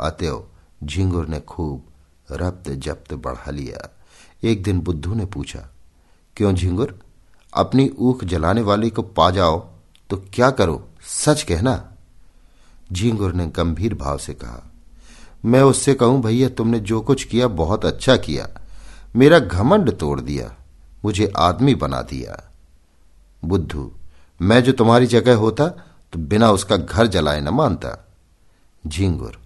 अतएव 0.00 0.44
झींगुर 0.84 1.26
ने 1.26 1.40
खूब 1.40 2.32
रब्त 2.32 2.70
जब्त 2.70 3.12
बढ़ा 3.16 3.50
लिया। 3.50 3.88
एक 4.42 4.62
दिन 4.62 4.80
बुद्धू 4.80 5.14
ने 5.14 5.26
पूछा, 5.26 5.68
क्यों 6.36 6.52
झिंगुर? 6.54 6.98
अपनी 7.52 7.88
ऊख 7.98 8.24
जलाने 8.24 8.62
वाले 8.62 8.90
को 8.90 9.02
पा 9.02 9.30
जाओ 9.30 9.58
तो 10.10 10.16
क्या 10.34 10.50
करो? 10.50 10.82
सच 11.02 11.42
कहना? 11.42 11.74
झिंगुर 12.92 13.32
ने 13.32 13.46
गंभीर 13.46 13.94
भाव 13.94 14.18
से 14.18 14.34
कहा, 14.34 14.62
मैं 15.44 15.60
उससे 15.62 15.94
कहूँ, 15.94 16.20
भैया, 16.22 16.48
तुमने 16.48 16.80
जो 16.80 17.00
कुछ 17.00 17.24
किया, 17.24 17.48
बहुत 17.48 17.84
अच्छा 17.84 18.16
किया। 18.16 18.48
मेरा 19.16 19.38
घमंड 19.38 19.90
तोड़ 19.92 20.20
दिया, 20.20 20.54
मुझे 21.04 21.32
आदमी 21.38 21.74
बना 21.74 22.00
दिया। 22.02 22.42
बुद्धू 23.42 23.90
मैं 24.40 24.62
जो 24.64 24.72
तुम्हारी 24.72 25.06
जगह 25.06 25.36
होता 25.36 25.66
तो 26.12 26.18
बिना 26.18 26.50
उसका 26.50 26.76
घर 26.76 27.06
जलाए 27.06 27.40
न 27.40 27.48
मानता। 27.48 27.96
झिंगुर, 28.84 29.38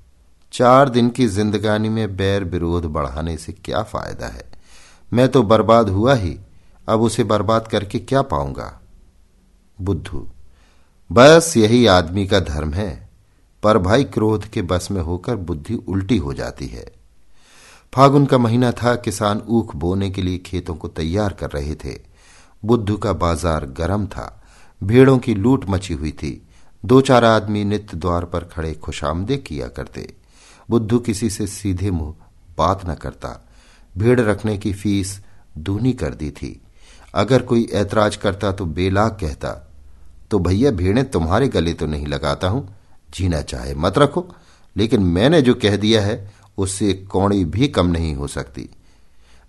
चार 0.52 0.88
दिन 0.88 1.08
की 1.10 1.26
जिंदगानी 1.28 1.88
में 1.88 2.16
बैर 2.16 2.44
विरोध 2.44 2.84
बढ़ाने 2.84 3.36
से 3.36 3.52
क्या 3.54 3.82
फ़ायदा 3.82 4.26
है? 4.26 4.44
मैं 5.12 5.28
तो 5.28 5.42
बर्बाद 5.42 5.88
हुआ 5.88 6.14
ही, 6.14 6.38
अब 6.88 7.02
उसे 7.02 7.24
बर्बाद 7.24 7.66
करके 7.66 7.98
क्या 7.98 8.22
पाऊँगा? 8.22 8.80
बुद्धू, 9.78 10.26
बस 11.10 11.52
यही 11.56 11.86
आदमी 11.86 12.26
का 12.26 12.40
धर्म 12.40 12.72
है, 12.72 13.08
पर 13.62 13.78
भाई 13.78 14.04
क्रोध 14.04 14.44
के 14.44 14.62
बस 14.62 14.90
में 14.90 15.00
होकर 15.02 15.36
बुद्धि 15.36 15.74
उल्टी 15.74 16.16
हो 16.16 16.34
जाती 16.34 16.66
है। 16.66 16.84
फागुन 17.92 18.26
का 18.26 18.38
महीना 18.38 18.70
था, 18.72 18.94
किसान 18.94 19.42
ऊख 19.48 19.74
बोने 19.76 20.10
के 20.10 20.22
लिए 20.22 20.38
खेतों 20.38 20.74
को 20.74 20.88
तैयार 20.88 21.32
कर 21.32 21.50
रहे 21.50 21.74
थे। 21.74 21.98
बुद्धू 22.64 22.96
का 22.96 23.12
बाज़ार 23.12 23.66
गर्म 23.72 24.06
था 24.06 24.43
भेड़ों 24.82 25.18
की 25.18 25.34
लूट 25.34 25.64
मची 25.68 25.94
हुई 25.94 26.12
थी। 26.12 26.42
दो 26.84 27.00
चार 27.00 27.24
आदमी 27.24 27.64
नित्य 27.64 27.96
द्वार 27.96 28.24
पर 28.24 28.44
खड़े 28.44 28.74
खुशामदे 28.74 29.36
किया 29.36 29.68
करते। 29.68 30.14
बुद्धू 30.70 30.98
किसी 30.98 31.30
से 31.30 31.46
सीधे 31.46 31.90
मुँह 31.90 32.14
बात 32.58 32.88
न 32.88 32.94
करता। 32.94 33.48
भीड़ 33.98 34.20
रखने 34.20 34.58
की 34.58 34.72
फ़ीस 34.72 35.20
दूनी 35.58 35.92
कर 35.92 36.14
दी 36.14 36.30
थी। 36.30 36.60
अगर 37.14 37.42
कोई 37.42 37.68
ऐतराज 37.72 38.16
करता 38.16 38.52
तो 38.52 38.66
बेलाग 38.66 39.10
कहता 39.10 39.70
तो 40.30 40.38
भैया, 40.38 40.70
भेड़ें 40.70 41.10
तुम्हारे 41.10 41.48
गले 41.48 41.74
तो 41.74 41.86
नहीं 41.86 42.06
लगाता 42.06 42.48
हूँ। 42.48 42.74
जीना 43.14 43.40
चाहे 43.42 43.74
मत 43.74 43.98
रखो। 43.98 44.34
लेकिन 44.76 45.02
मैंने 45.02 45.42
जो 45.42 45.54
कह 45.54 45.76
दिया 45.76 46.02
है, 46.02 46.32
उससे 46.58 46.92
कौड़ी 46.94 47.44
भी 47.44 47.68
कम 47.68 47.86
नहीं 47.86 48.14
हो 48.14 48.26
सकती। 48.26 48.68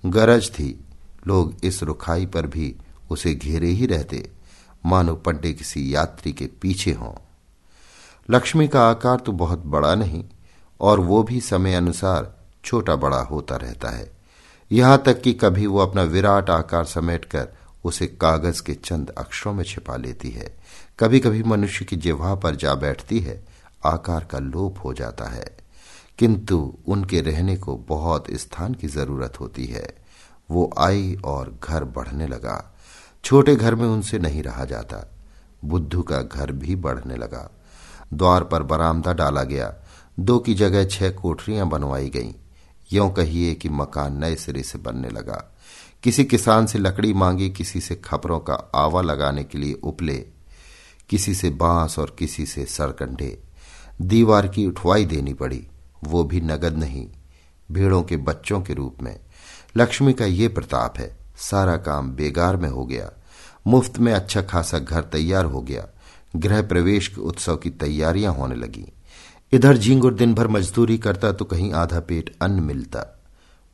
गरज 0.06 0.50
थी। 0.50 0.80
लोग 1.28 1.56
इस 1.64 1.84
रुखाई 1.84 2.26
पर 2.26 2.48
भी 2.48 2.76
उसे 3.10 3.34
घेरे 3.34 3.68
ही 3.68 3.86
रहते। 3.86 4.32
मानो 4.86 5.16
पड्डे 5.16 5.54
किसी 5.54 5.96
यात्री 5.96 6.34
के 6.34 6.46
पीछे 6.46 6.92
हों। 6.92 7.14
लक्ष्मी 8.30 8.68
का 8.68 8.90
आकार 8.90 9.18
तो 9.20 9.32
बहुत 9.32 9.60
बड़ा 9.66 9.96
नहीं, 9.96 10.26
और 10.82 11.00
वो 11.00 11.24
भी 11.24 11.42
समय 11.42 11.74
अनुसार 11.74 12.38
छोटा 12.66 12.96
बड़ा 12.96 13.18
होता 13.18 13.56
रहता 13.56 13.90
है। 13.90 14.12
यहाँ 14.72 15.04
तक 15.06 15.22
कि 15.22 15.34
कभी 15.34 15.68
वो 15.68 15.80
अपना 15.80 16.04
विराट 16.04 16.50
आकार 16.50 16.86
समेटकर 16.86 17.48
उसे 17.84 18.08
कागज़ 18.08 18.64
के 18.64 18.74
चंद 18.74 19.10
अक्षरों 19.10 19.54
में 19.54 19.64
छिपा 19.64 19.96
लेती 19.96 20.30
है। 20.30 20.58
कभी 21.00 21.20
कभी 21.20 21.44
मनुष्य 21.44 21.86
की 21.86 21.96
जिह्वा 21.96 22.36
पर 22.36 22.56
जा 22.56 22.76
बैठती 22.76 23.20
है, 23.20 23.46
आकार 23.86 24.24
का 24.32 24.40
लोप 24.40 24.76
हो 24.86 24.94
जाता 24.94 25.26
है। 25.26 25.58
किंतु 26.20 26.78
उनके 26.88 27.22
रहने 27.22 27.58
को 27.58 27.76
बहुत 27.78 28.26
स्थान 28.32 28.74
की 28.74 28.88
ज़रूरत 28.88 29.40
होती 29.40 29.66
है। 29.66 29.96
वो 30.52 30.74
आई 30.78 31.18
और 31.26 31.60
घर 31.64 31.84
बढ़ने 31.84 32.28
लगा। 32.28 32.76
छोटे 33.26 33.56
घर 33.56 33.76
में 33.76 33.88
उनसे 33.88 34.20
नहीं 34.20 34.44
रहा 34.44 34.66
जाता। 34.66 35.12
बुद्धू 35.66 36.02
का 36.02 36.22
घर 36.22 36.52
भी 36.52 36.76
बढ़ने 36.76 37.16
लगा। 37.16 37.50
द्वार 38.14 38.44
पर 38.44 38.64
बरामदा 38.64 39.14
डाला 39.14 39.44
गया। 39.44 39.76
दो 40.20 40.40
की 40.40 40.54
जगह 40.54 40.86
छह 40.86 41.10
कोठरियाँ 41.10 41.70
बनवाई 41.70 42.10
गईं। 42.10 42.34
यों 42.94 43.10
कहिए 43.10 43.54
कि 43.54 43.70
मकान 43.70 44.18
नए 44.18 44.36
सिरे 44.36 44.64
से 44.64 44.78
बनने 44.78 45.10
लगा। 45.10 45.56
किसी 46.04 46.26
किसान 46.26 46.66
से 46.66 46.80
लकड़ी 46.80 47.14
मांगी, 47.14 47.50
किसी 47.50 47.82
से 47.82 47.96
खपरों 47.96 48.40
का 48.40 48.72
आवा 48.76 49.02
लगाने 49.02 49.44
के 49.44 49.58
लिए 49.58 49.74
उपले, 49.74 50.26
किसी 51.10 51.36
से 51.36 51.50
बाँस 51.50 52.00
और 52.00 52.16
किसी 52.20 52.46
से 52.46 52.66
सरकंडे। 52.66 53.44
दीवार 54.02 54.48
की 54.48 54.68
उठवाई 54.68 55.06
देनी 55.06 55.34
पड़ी। 55.34 55.68
वो 56.04 56.24
भी 56.24 56.42
नगद 56.42 56.78
नहीं, 56.78 57.08
भेड़ों 57.72 58.04
के 58.04 58.18
बच्चों 58.18 58.62
के 58.62 58.74
रूप 58.74 58.96
में। 59.02 59.20
लक्ष्मी 59.78 60.14
का 60.14 60.26
ये 60.26 60.48
प्रताप 60.48 60.98
है, 60.98 61.18
सारा 61.38 61.78
काम 61.78 62.12
बेगार 62.12 62.58
में 62.58 62.70
हो 62.70 62.86
गया। 62.86 63.12
मुफ़्त 63.68 64.00
में 64.00 64.14
अच्छा 64.14 64.42
खासा 64.42 64.80
घर 64.80 65.02
तैयार 65.02 65.46
हो 65.46 65.62
गया। 65.62 65.88
गृह 66.36 66.62
प्रवेश 66.62 67.08
के 67.08 67.22
उत्सव 67.22 67.56
की 67.56 67.70
तैयारियाँ 67.70 68.34
होने 68.34 68.56
लगी। 68.56 68.86
इधर 69.52 69.78
झींगुर 69.78 70.14
दिन 70.14 70.34
भर 70.34 70.48
मजदूरी 70.48 70.98
करता 70.98 71.32
तो 71.32 71.46
कहीं 71.46 71.74
आधा 71.74 72.00
पेट 72.00 72.36
अन्न 72.42 72.60
मिलता। 72.60 73.22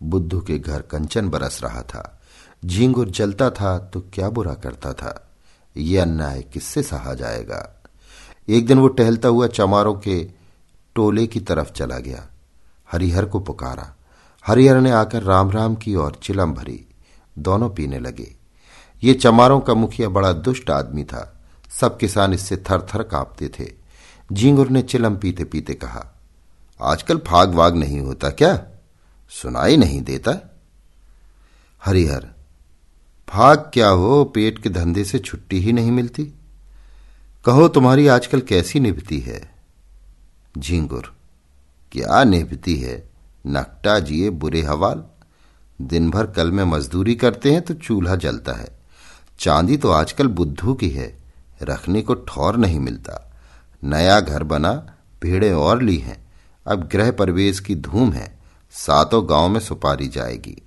बुद्धू 0.03 0.41
के 0.41 0.59
घर 0.59 0.81
कंचन 0.81 1.29
बरस 1.29 1.63
रहा 1.63 1.81
था। 1.81 2.21
झींगुर 2.65 3.09
जलता 3.09 3.49
था 3.49 3.77
तो 3.79 4.01
क्या 4.01 4.29
बुरा 4.29 4.53
करता 4.53 4.93
था? 4.93 5.31
ये 5.77 5.97
अन्याय 5.97 6.41
किससे 6.41 6.83
सहा 6.83 7.13
जाएगा? 7.13 7.83
एक 8.49 8.65
दिन 8.65 8.79
वो 8.79 8.87
टहलता 8.87 9.29
हुआ 9.29 9.47
चमारों 9.47 9.93
के 9.93 10.23
टोले 10.95 11.27
की 11.27 11.39
तरफ़ 11.39 11.71
चला 11.71 11.99
गया। 11.99 12.27
हरिहर 12.91 13.25
को 13.25 13.39
पुकारा। 13.39 13.95
हरिहर 14.45 14.81
ने 14.81 14.91
आकर 14.91 15.23
राम 15.23 15.51
राम 15.51 15.75
की 15.75 15.95
और 15.95 16.19
चिलम 16.23 16.53
भरी। 16.53 16.85
दोनों 17.39 17.69
पीने 17.69 17.99
लगे। 17.99 18.40
ये 19.03 19.13
चमारों 19.13 19.59
का 19.59 19.73
मुखिया 19.73 20.09
बड़ा 20.09 20.31
दुष्ट 20.31 20.69
आदमी 20.69 21.03
था। 21.03 21.37
सब 21.79 21.97
किसान 21.97 22.33
इससे 22.33 22.57
थर 22.57 22.87
थर 22.93 23.03
कांपते 23.03 23.49
थे। 23.49 23.71
झींगुर 24.33 24.69
ने 24.69 24.81
चिलम 24.81 25.15
पीते 25.15 25.43
पीते 25.43 25.73
कहा, 25.73 26.05
आजकल 26.81 27.17
फाग 27.17 27.53
वाग 27.53 27.75
नहीं 27.75 27.99
होता 27.99 28.29
क्या? 28.29 28.61
सुनाई 29.31 29.77
नहीं 29.77 30.01
देता? 30.01 30.33
हरिहर, 31.81 32.27
फाग 33.29 33.69
क्या 33.73 33.87
हो 33.87 34.23
पेट 34.25 34.59
के 34.59 34.69
धंधे 34.69 35.03
से 35.03 35.19
छुट्टी 35.19 35.59
ही 35.59 35.73
नहीं 35.73 35.91
मिलती? 35.91 36.23
कहो 37.45 37.67
तुम्हारी 37.67 38.07
आजकल 38.07 38.41
कैसी 38.41 38.79
निभती 38.79 39.19
है? 39.19 39.41
झींगुर 40.57 41.13
क्या 41.91 42.23
निभती 42.23 42.75
है? 42.75 43.09
नकटा 43.47 43.99
जिए 43.99 44.29
बुरे 44.29 44.61
हवाल। 44.61 45.03
दिन 45.81 46.09
भर 46.11 46.25
कल 46.27 46.51
में 46.51 46.63
मजदूरी 46.63 47.15
करते 47.15 47.51
हैं 47.51 47.61
तो 47.61 47.73
चूल्हा 47.73 48.15
जलता 48.15 48.53
है। 48.53 48.80
चांदी 49.41 49.77
तो 49.77 49.91
आजकल 49.91 50.27
बुद्धू 50.27 50.73
की 50.73 50.89
है, 50.89 51.17
रखने 51.61 52.01
को 52.01 52.13
ठौर 52.13 52.57
नहीं 52.57 52.79
मिलता। 52.79 53.31
नया 53.83 54.19
घर 54.19 54.43
बना, 54.43 54.71
भीड़े 55.21 55.51
और 55.51 55.81
ली 55.81 55.97
हैं। 55.97 56.17
अब 56.65 56.87
गृह 56.87 57.11
प्रवेश 57.11 57.59
की 57.59 57.75
धूम 57.75 58.11
है, 58.13 58.39
सातों 58.73 59.29
गाँव 59.29 59.49
में 59.49 59.59
सुपारी 59.59 60.07
जाएगी। 60.07 60.61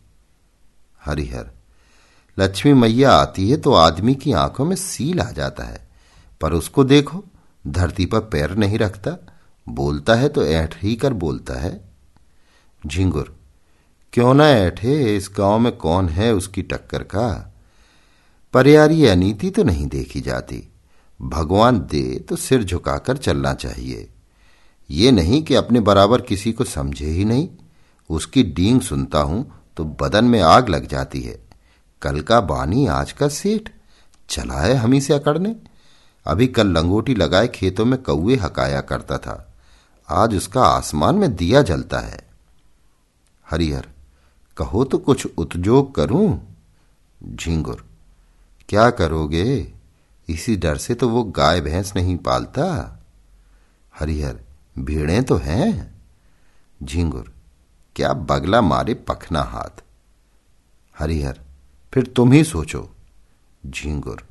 हरिहर, 1.05 1.51
लक्ष्मी 2.39 2.73
मैया 2.73 3.13
आती 3.13 3.49
है 3.51 3.57
तो 3.57 3.75
आदमी 3.75 4.15
की 4.15 4.33
आँखों 4.33 4.65
में 4.65 4.77
सील 4.77 5.21
आ 5.21 5.31
जाता 5.31 5.65
है, 5.65 5.89
पर 6.41 6.53
उसको 6.53 6.85
देखो, 6.85 7.25
धरती 7.65 8.07
पर 8.07 8.21
पैर 8.21 8.57
नहीं 8.57 8.79
रखता, 8.79 9.17
बोलता 9.67 10.15
है 10.15 10.29
तो 10.29 10.47
ऐठ 10.47 10.75
ही 10.83 10.97
कर 10.97 11.13
बोलता 11.13 11.61
है। 11.61 11.81
झिंगुर, 12.87 13.35
क्यों 14.13 14.35
ना 14.35 14.49
ऐठे, 14.49 15.17
इस 15.17 15.31
गाँव 15.39 15.59
में 15.59 15.77
कौन 15.77 16.09
है 16.09 16.33
उसकी 16.35 16.63
टक्कर 16.63 17.03
का? 17.03 17.54
परियारी 18.55 19.07
अनीति 19.07 19.51
तो 19.51 19.63
नहीं 19.63 19.87
देखी 19.87 20.21
जाती। 20.21 20.73
भगवान 21.23 21.79
दे 21.81 22.19
तो 22.19 22.37
सिर 22.37 22.65
झुकाकर 22.65 23.17
चलना 23.17 23.55
चाहिए। 23.55 24.09
ये 24.91 25.11
नहीं 25.11 25.43
कि 25.43 25.55
अपने 25.55 25.81
बराबर 25.81 26.21
किसी 26.21 26.53
को 26.53 26.65
समझे 26.65 27.07
ही 27.07 27.25
नहीं। 27.25 27.49
उसकी 28.11 28.43
डींग 28.43 28.81
सुनता 28.81 29.19
हूँ 29.19 29.53
तो 29.77 29.85
बदन 29.85 30.25
में 30.25 30.41
आग 30.41 30.69
लग 30.69 30.87
जाती 30.87 31.21
है। 31.21 31.45
कल 32.03 32.21
का 32.21 32.41
बानी, 32.41 32.87
आज 32.87 33.13
का 33.13 33.29
सेठ। 33.29 33.69
चला 34.29 34.61
है 34.61 34.75
हमी 34.75 35.01
से 35.01 35.15
अकड़ने। 35.15 35.57
अभी 36.27 36.47
कल 36.47 36.67
लंगोटी 36.67 37.15
लगाए 37.15 37.49
खेतों 37.49 37.85
में 37.85 38.03
कौए 38.03 38.37
हकाया 38.37 38.81
करता 38.81 39.19
था। 39.19 39.55
आज 40.09 40.37
उसका 40.37 40.63
आसमान 40.63 41.15
में 41.15 41.37
दिया 41.37 41.63
जलता 41.63 41.99
है। 41.99 42.29
हरिहर, 43.51 43.87
कहो 44.57 44.85
तो 44.85 44.99
कुछ 44.99 45.27
उतजोग 45.39 45.95
करूँ? 45.95 46.57
झींगुर 47.35 47.84
क्या 48.69 48.91
करोगे? 48.91 49.73
इसी 50.29 50.57
डर 50.57 50.77
से 50.77 50.95
तो 50.95 51.09
वो 51.09 51.25
गाय 51.25 51.61
भैंस 51.61 51.93
नहीं 51.97 52.17
पालता। 52.17 52.99
हरिहर, 53.99 54.41
भीड़ें 54.79 55.25
तो 55.25 55.37
हैं। 55.37 55.95
झिंगुर, 56.83 57.33
क्या 57.97 58.13
बगला 58.13 58.61
मारे 58.61 58.95
पखना 58.95 59.43
हाथ? 59.43 59.83
हरिहर, 60.99 61.41
फिर 61.93 62.07
तुम 62.07 62.33
ही 62.33 62.45
सोचो। 62.45 62.91
झिंगुर, 63.67 64.23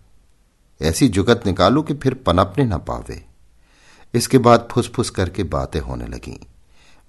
ऐसी 0.81 1.07
जुगत 1.07 1.43
निकालो 1.45 1.83
कि 1.83 1.93
फिर 1.93 2.13
पनपने 2.13 2.65
ना 2.65 2.77
पावे। 2.77 3.25
इसके 4.13 4.37
बाद 4.37 4.67
फुसफुस 4.71 5.09
करके 5.09 5.43
बातें 5.43 5.79
होने 5.79 6.07
लगीं। 6.07 6.37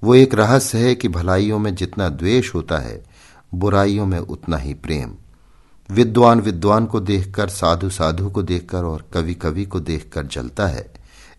वो 0.02 0.14
एक 0.14 0.34
रहस्य 0.34 0.78
है 0.78 0.94
कि 0.94 1.08
भलाइयों 1.08 1.58
में 1.58 1.74
जितना 1.74 2.08
द्वेष 2.08 2.54
होता 2.54 2.78
है, 2.78 3.04
बुराइयों 3.54 4.06
में 4.06 4.18
उतना 4.18 4.56
ही 4.56 4.74
प्रेम। 4.74 5.14
विद्वान 5.90 6.40
विद्वान 6.40 6.86
को 6.86 7.00
देखकर, 7.00 7.48
साधु 7.48 7.90
साधु 7.90 8.30
को 8.30 8.42
देखकर 8.42 8.84
और 8.84 9.08
कवि 9.12 9.34
कवि 9.34 9.64
को 9.64 9.80
देखकर 9.80 10.26
जलता 10.26 10.66
है। 10.66 10.92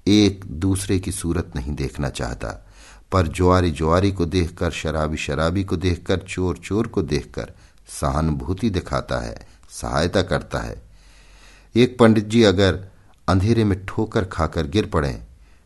एक 0.08 0.46
दूसरे 0.46 1.00
की 1.00 1.12
सूरत 1.12 1.52
नहीं 1.56 1.76
देखना 1.76 2.10
चाहता। 2.10 2.68
पर 3.12 3.28
जुआरी 3.28 3.72
जुआरी 3.72 4.12
को 4.12 4.26
देखकर, 4.26 4.72
शराबी 4.72 5.18
शराबी 5.18 5.64
को 5.64 5.78
देखकर, 5.78 6.18
चोर 6.18 6.58
चोर 6.58 6.88
को 6.88 7.02
देखकर 7.02 7.52
सहानुभूति 8.02 8.70
दिखाता 8.70 9.20
है, 9.20 9.48
सहायता 9.70 10.22
करता 10.22 10.60
है। 10.60 10.82
एक 11.76 11.98
पंडित 12.00 12.26
जी 12.26 12.44
अगर 12.44 12.86
अंधेरे 13.28 13.64
में 13.64 13.86
ठोकर 13.86 14.26
खाकर 14.26 14.68
गिर 14.68 14.86
पड़े 14.86 15.24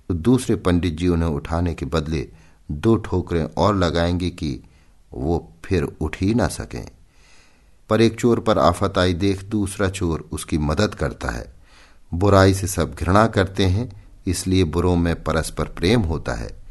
तो 0.07 0.13
दूसरे 0.13 0.55
पंडित 0.55 0.93
जी 0.93 1.07
उन्हें 1.07 1.29
उठाने 1.29 1.73
के 1.73 1.85
बदले 1.85 2.29
दो 2.71 2.95
ठोकरें 2.95 3.43
और 3.57 3.75
लगाएँगे 3.75 4.29
कि 4.29 4.59
वो 5.13 5.53
फिर 5.65 5.83
उठ 6.01 6.17
ही 6.21 6.33
ना 6.33 6.47
सकें। 6.47 6.87
पर 7.89 8.01
एक 8.01 8.19
चोर 8.19 8.39
पर 8.39 8.59
आफत 8.59 8.97
आई, 8.97 9.13
देख 9.13 9.43
दूसरा 9.43 9.89
चोर 9.89 10.29
उसकी 10.31 10.57
मदद 10.57 10.95
करता 10.95 11.29
है। 11.29 11.53
बुराई 12.13 12.53
से 12.53 12.67
सब 12.67 12.95
घृणा 12.95 13.27
करते 13.27 13.65
हैं, 13.65 14.05
इसलिए 14.27 14.63
बुरों 14.63 14.95
में 14.95 15.23
परस्पर 15.23 15.65
प्रेम 15.65 16.01
होता 16.01 16.33
है। 16.33 16.63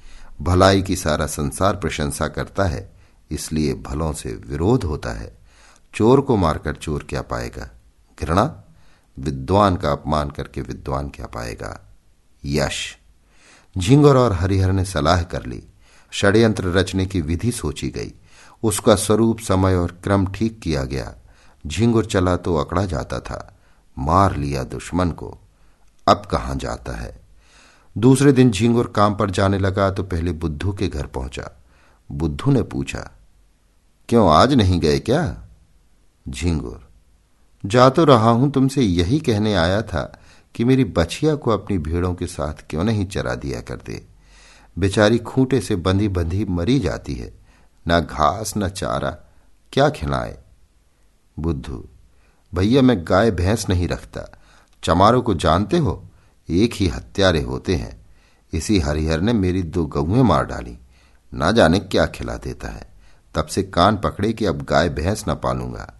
भलाई 0.42 0.82
की 0.82 0.96
सारा 0.96 1.26
संसार 1.26 1.76
प्रशंसा 1.76 2.28
करता 2.28 2.64
है, 2.64 2.96
इसलिए 3.30 3.74
भलों 3.74 4.12
से 4.12 4.32
विरोध 4.32 4.84
होता 4.84 5.10
है। 5.10 5.38
चोर 5.94 6.20
को 6.20 6.36
मारकर 6.36 6.72
चोर 6.72 7.06
क्या 7.08 7.22
पाएगा? 7.22 7.70
घृणा? 8.20 8.64
विद्वान 9.18 9.76
का 9.76 9.92
अपमान 9.92 10.30
करके 10.30 10.60
विद्वान 10.60 11.08
क्या 11.08 11.26
पाएगा? 11.26 11.96
यश। 12.44 12.98
झिंगर 13.78 14.16
और 14.16 14.32
हरिहर 14.32 14.72
ने 14.72 14.84
सलाह 14.84 15.22
कर 15.22 15.46
ली। 15.46 15.62
षड्यंत्र 16.12 16.64
रचने 16.64 17.06
की 17.06 17.20
विधि 17.20 17.52
सोची 17.52 17.88
गई। 17.88 18.12
उसका 18.62 18.94
स्वरूप, 18.94 19.38
समय 19.38 19.74
और 19.74 19.92
क्रम 20.04 20.26
ठीक 20.26 20.58
किया 20.60 20.84
गया। 20.84 21.14
झिंगुर 21.66 22.06
चला 22.06 22.36
तो 22.36 22.56
अकड़ा 22.56 22.84
जाता 22.86 23.20
था। 23.20 23.56
मार 23.96 24.36
लिया 24.36 24.64
दुश्मन 24.64 25.10
को। 25.10 25.36
अब 26.06 26.26
कहाँ 26.30 26.54
जाता 26.56 26.92
है? 26.92 27.20
दूसरे 27.96 28.32
दिन 28.32 28.50
झिंगुर 28.50 28.92
काम 28.96 29.14
पर 29.14 29.30
जाने 29.30 29.58
लगा 29.58 29.90
तो 29.90 30.02
पहले 30.02 30.32
बुद्धू 30.32 30.72
के 30.72 30.88
घर 30.88 31.06
पहुँचा। 31.06 31.50
बुद्धू 32.10 32.52
ने 32.52 32.62
पूछा, 32.62 33.10
क्यों 34.08 34.30
आज 34.32 34.52
नहीं 34.54 34.78
गए 34.80 34.98
क्या? 34.98 35.22
झिंगुर, 36.26 36.86
जा 37.64 37.88
तो 37.90 38.04
रहा 38.04 38.30
हूँ, 38.30 38.50
तुमसे 38.50 38.82
यही 38.82 39.18
कहने 39.20 39.54
आया 39.54 39.80
था 39.82 40.02
कि 40.54 40.64
मेरी 40.64 40.84
बछिया 40.84 41.34
को 41.34 41.50
अपनी 41.50 41.78
भेड़ों 41.78 42.14
के 42.14 42.26
साथ 42.26 42.64
क्यों 42.70 42.84
नहीं 42.84 43.06
चरा 43.06 43.34
दिया 43.34 43.60
करते? 43.60 44.02
बेचारी 44.76 45.18
खूंटे 45.18 45.60
से 45.60 45.76
बंधी 45.76 46.08
बंधी 46.08 46.44
मरी 46.44 46.78
जाती 46.78 47.14
है। 47.14 47.32
न 47.88 48.00
घास, 48.00 48.54
न 48.56 48.68
चारा। 48.68 49.10
क्या 49.72 49.90
खिलाए? 49.90 50.38
बुद्धू, 51.38 51.84
भैया 52.54 52.82
मैं 52.82 53.04
गाय 53.08 53.30
भैंस 53.30 53.68
नहीं 53.68 53.88
रखता। 53.88 54.38
चमारों 54.84 55.22
को 55.22 55.34
जानते 55.34 55.78
हो? 55.78 56.04
एक 56.50 56.74
ही 56.74 56.88
हत्यारे 56.88 57.42
होते 57.42 57.74
हैं। 57.74 58.06
इसी 58.52 58.78
हरिहर 58.78 59.20
ने 59.20 59.32
मेरी 59.32 59.62
दो 59.62 59.86
गऊएँ 59.86 60.22
मार 60.22 60.46
डाली। 60.46 60.78
ना 61.34 61.52
जाने 61.52 61.78
क्या 61.78 62.06
खिला 62.06 62.36
देता 62.36 62.68
है। 62.68 62.92
तब 63.34 63.46
से 63.46 63.62
कान 63.62 63.96
पकड़े 63.96 64.32
कि 64.32 64.44
अब 64.44 64.62
गाय 64.62 64.88
भैंस 64.88 65.24
न 65.28 65.34
पालूँगा। 65.34 65.94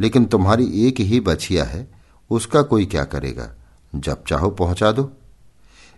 लेकिन 0.00 0.24
तुम्हारी 0.24 0.86
एक 0.86 1.00
ही 1.00 1.20
बछिया 1.20 1.64
है, 1.64 1.88
उसका 2.30 2.62
कोई 2.62 2.86
क्या 2.86 3.04
करेगा? 3.04 3.50
जब 3.94 4.24
चाहो 4.24 4.50
पहुँचा 4.50 4.92
दो। 4.92 5.12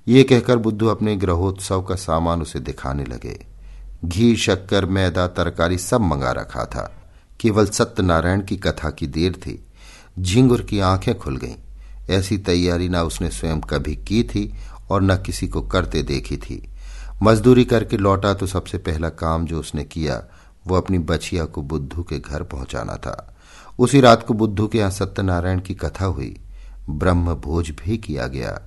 ये 0.09 0.25
कहकर 0.25 0.59
बुद्धू 0.59 0.87
अपने 0.87 1.17
ग्रहोत्सव 1.17 1.83
का 1.83 1.95
सामान 1.95 2.43
उसे 2.43 2.61
दिखाने 2.61 3.05
लगे। 3.05 3.54
घी, 4.05 4.37
शक्कर, 4.37 4.87
मैदा, 4.87 5.27
तरकारी 5.27 5.79
सब 5.79 6.01
मंगा 6.01 6.33
रखा 6.33 6.65
था। 6.65 7.03
केवल 7.41 7.67
सत्यनारायण 7.67 8.43
की 8.43 8.57
कथा 8.57 8.91
की 8.91 9.07
देर 9.07 9.33
थी। 9.33 9.67
झिंगुर 10.21 10.63
की 10.63 10.81
आँखें 10.81 11.19
खुल 11.19 11.37
गईं। 11.37 11.55
ऐसी 12.11 12.39
तैयारी 12.39 12.89
ना 12.89 13.03
उसने 13.03 13.31
स्वयं 13.31 13.61
कभी 13.61 13.97
की 13.97 14.23
थी 14.23 14.55
और 14.91 15.03
न 15.03 15.17
किसी 15.17 15.49
को 15.49 15.63
करते 15.63 16.03
देखी 16.03 16.37
थी। 16.37 16.69
मजदूरी 17.23 17.65
करके 17.65 17.97
लौटा 17.97 18.35
तो 18.35 18.47
सबसे 18.47 18.79
पहला 18.79 19.09
काम 19.09 19.47
जो 19.47 19.61
उसने 19.61 19.85
किया, 19.85 20.25
वो 20.67 20.77
अपनी 20.77 20.99
बछिया 20.99 21.45
को 21.45 21.63
बुद्धू 21.63 22.03
के 22.03 22.19
घर 22.19 22.43
पहुंचाना 22.43 22.97
था। 22.97 23.37
उसी 23.79 24.01
रात 24.01 24.27
को 24.27 24.35
बुद्धू 24.35 24.69
के 24.69 24.79
यहाँ 24.79 24.91
सत्यनारायण 24.91 25.61
की 25.61 25.75
कथा 25.75 26.05
हुई। 26.05 26.41
ब्रह्म 26.91 27.35
भोज 27.35 27.71
भी 27.71 27.99
किया 27.99 28.27
गया। 28.27 28.61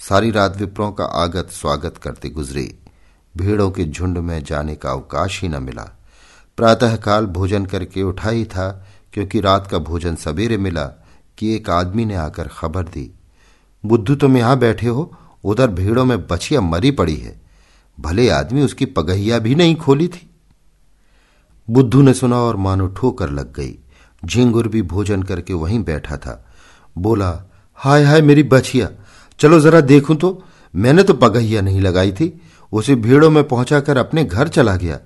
सारी 0.00 0.30
रात 0.30 0.56
विप्रों 0.56 0.92
का 0.92 1.04
आगत 1.04 1.48
स्वागत 1.52 1.96
करते 2.02 2.28
गुजरे। 2.28 2.77
भीड़ों 3.38 3.70
के 3.70 3.84
झुंड 3.84 4.18
में 4.18 4.42
जाने 4.44 4.74
का 4.76 4.90
अवकाश 4.90 5.40
ही 5.42 5.48
न 5.48 5.62
मिला। 5.62 5.82
प्रातःकाल 6.58 7.26
भोजन 7.26 7.66
करके 7.66 8.02
उठा 8.02 8.30
ही 8.30 8.44
था, 8.44 8.86
क्योंकि 9.12 9.40
रात 9.40 9.66
का 9.66 9.78
भोजन 9.78 10.14
सवेरे 10.14 10.56
मिला, 10.56 10.84
कि 11.38 11.54
एक 11.54 11.70
आदमी 11.70 12.04
ने 12.04 12.14
आकर 12.14 12.48
खबर 12.48 12.84
दी, 12.84 13.10
बुद्धू 13.84 14.14
तुम 14.14 14.36
यहाँ 14.36 14.58
बैठे 14.58 14.86
हो? 14.86 15.12
उधर 15.44 15.70
भीड़ों 15.70 16.04
में 16.04 16.26
बछिया 16.26 16.60
मरी 16.60 16.90
पड़ी 16.90 17.16
है। 17.16 17.40
भले 17.98 18.28
आदमी 18.28 18.62
उसकी 18.62 18.86
पगहिया 18.86 19.38
भी 19.38 19.54
नहीं 19.54 19.76
खोली 19.76 20.08
थी। 20.08 20.28
बुद्धू 21.68 22.02
ने 22.02 22.14
सुना 22.14 22.36
और 22.36 22.56
मानो 22.56 22.86
ठोकर 22.88 23.30
लग 23.30 23.52
गई। 23.54 23.78
झिंगुर 24.22 24.68
भी 24.68 24.82
भोजन 24.82 25.22
करके 25.22 25.54
वहीं 25.54 25.82
बैठा 25.84 26.16
था। 26.16 26.44
बोला, 26.98 27.30
हाय 27.78 28.04
हाय 28.04 28.22
मेरी 28.22 28.42
बछिया, 28.42 28.88
चलो 29.40 29.60
जरा 29.60 29.80
देखूँ 29.80 30.16
तो। 30.16 30.42
मैंने 30.74 31.02
तो 31.02 31.14
पगहिया 31.14 31.60
नहीं 31.60 31.80
लगाई 31.80 32.12
थी। 32.12 32.28
उसे 32.72 32.94
भीड़ों 32.94 33.30
में 33.30 33.48
पहुंचाकर 33.48 33.96
अपने 33.96 34.24
घर 34.24 34.48
चला 34.48 34.76
गया। 34.76 34.98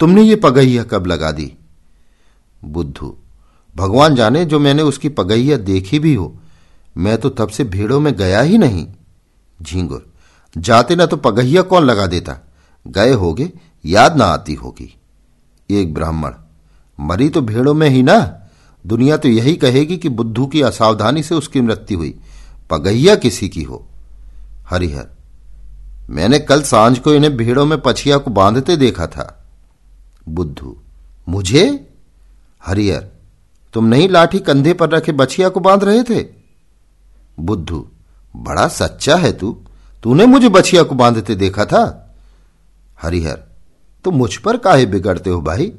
तुमने 0.00 0.22
ये 0.22 0.36
पगहिया 0.36 0.82
कब 0.82 1.06
लगा 1.06 1.30
दी? 1.30 1.52
बुद्धू, 2.64 3.16
भगवान 3.76 4.14
जाने 4.14 4.44
जो 4.44 4.58
मैंने 4.58 4.82
उसकी 4.82 5.08
पगहिया 5.08 5.56
देखी 5.56 5.98
भी 5.98 6.14
हो। 6.14 6.40
मैं 6.96 7.18
तो 7.18 7.28
तब 7.28 7.48
से 7.48 7.64
भीड़ों 7.64 8.00
में 8.00 8.14
गया 8.16 8.40
ही 8.40 8.58
नहीं। 8.58 8.86
झींगुर, 9.62 10.06
जाते 10.58 10.96
ना 10.96 11.06
तो 11.06 11.16
पगहिया 11.16 11.62
कौन 11.62 11.84
लगा 11.84 12.06
देता? 12.06 12.38
गए 12.86 13.12
होगे, 13.12 13.52
याद 13.84 14.16
ना 14.16 14.24
आती 14.24 14.54
होगी। 14.54 14.94
एक 15.70 15.94
ब्राह्मण, 15.94 16.32
मरी 17.00 17.28
तो 17.28 17.40
भीड़ों 17.40 17.74
में 17.74 17.88
ही 17.88 18.02
ना? 18.02 18.48
दुनिया 18.86 19.16
तो 19.16 19.28
यही 19.28 19.54
कहेगी 19.56 19.96
कि 19.96 20.08
बुद्धू 20.08 20.46
की 20.46 20.62
असावधानी 20.62 21.22
से 21.22 21.34
उसकी 21.34 21.60
मृत्यु 21.60 21.98
हुई। 21.98 22.18
पगहिया 22.70 23.14
किसी 23.16 23.48
की 23.48 23.62
हो? 23.62 23.86
हरिहर 24.66 25.08
मैंने 26.10 26.38
कल 26.38 26.62
साँझ 26.62 26.98
को 26.98 27.12
इन्हें 27.12 27.36
भीड़ों 27.36 27.66
में 27.66 27.78
पछिया 27.84 28.18
को 28.18 28.30
बांधते 28.30 28.76
देखा 28.76 29.06
था। 29.06 29.44
बुद्धू, 30.28 30.76
मुझे? 31.28 31.94
हरिहर 32.66 33.06
तुम 33.72 33.84
नहीं 33.84 34.08
लाठी 34.08 34.38
कंधे 34.38 34.72
पर 34.72 34.90
रखे 34.90 35.12
बछिया 35.12 35.48
को 35.48 35.60
बाँध 35.60 35.84
रहे 35.84 36.02
थे? 36.02 36.26
बुद्धू, 37.40 37.88
बड़ा 38.36 38.68
सच्चा 38.68 39.16
है 39.16 39.32
तू। 39.32 39.60
तूने 40.02 40.26
मुझे 40.26 40.48
बछिया 40.48 40.82
को 40.82 40.94
बांधते 40.94 41.34
देखा 41.34 41.64
था। 41.64 42.14
हरिहर 43.02 43.42
तो 44.04 44.10
मुझ 44.10 44.36
पर 44.36 44.56
काहे 44.56 44.86
बिगड़ते 44.86 45.30
हो 45.30 45.40
भाई? 45.40 45.72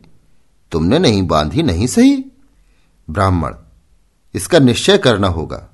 तुमने 0.71 0.99
नहीं 0.99 1.27
बांधी, 1.27 1.63
नहीं 1.63 1.87
सही? 1.87 2.25
ब्राह्मण, 3.09 3.53
इसका 4.33 4.59
निश्चय 4.59 4.97
करना 4.97 5.27
होगा। 5.27 5.67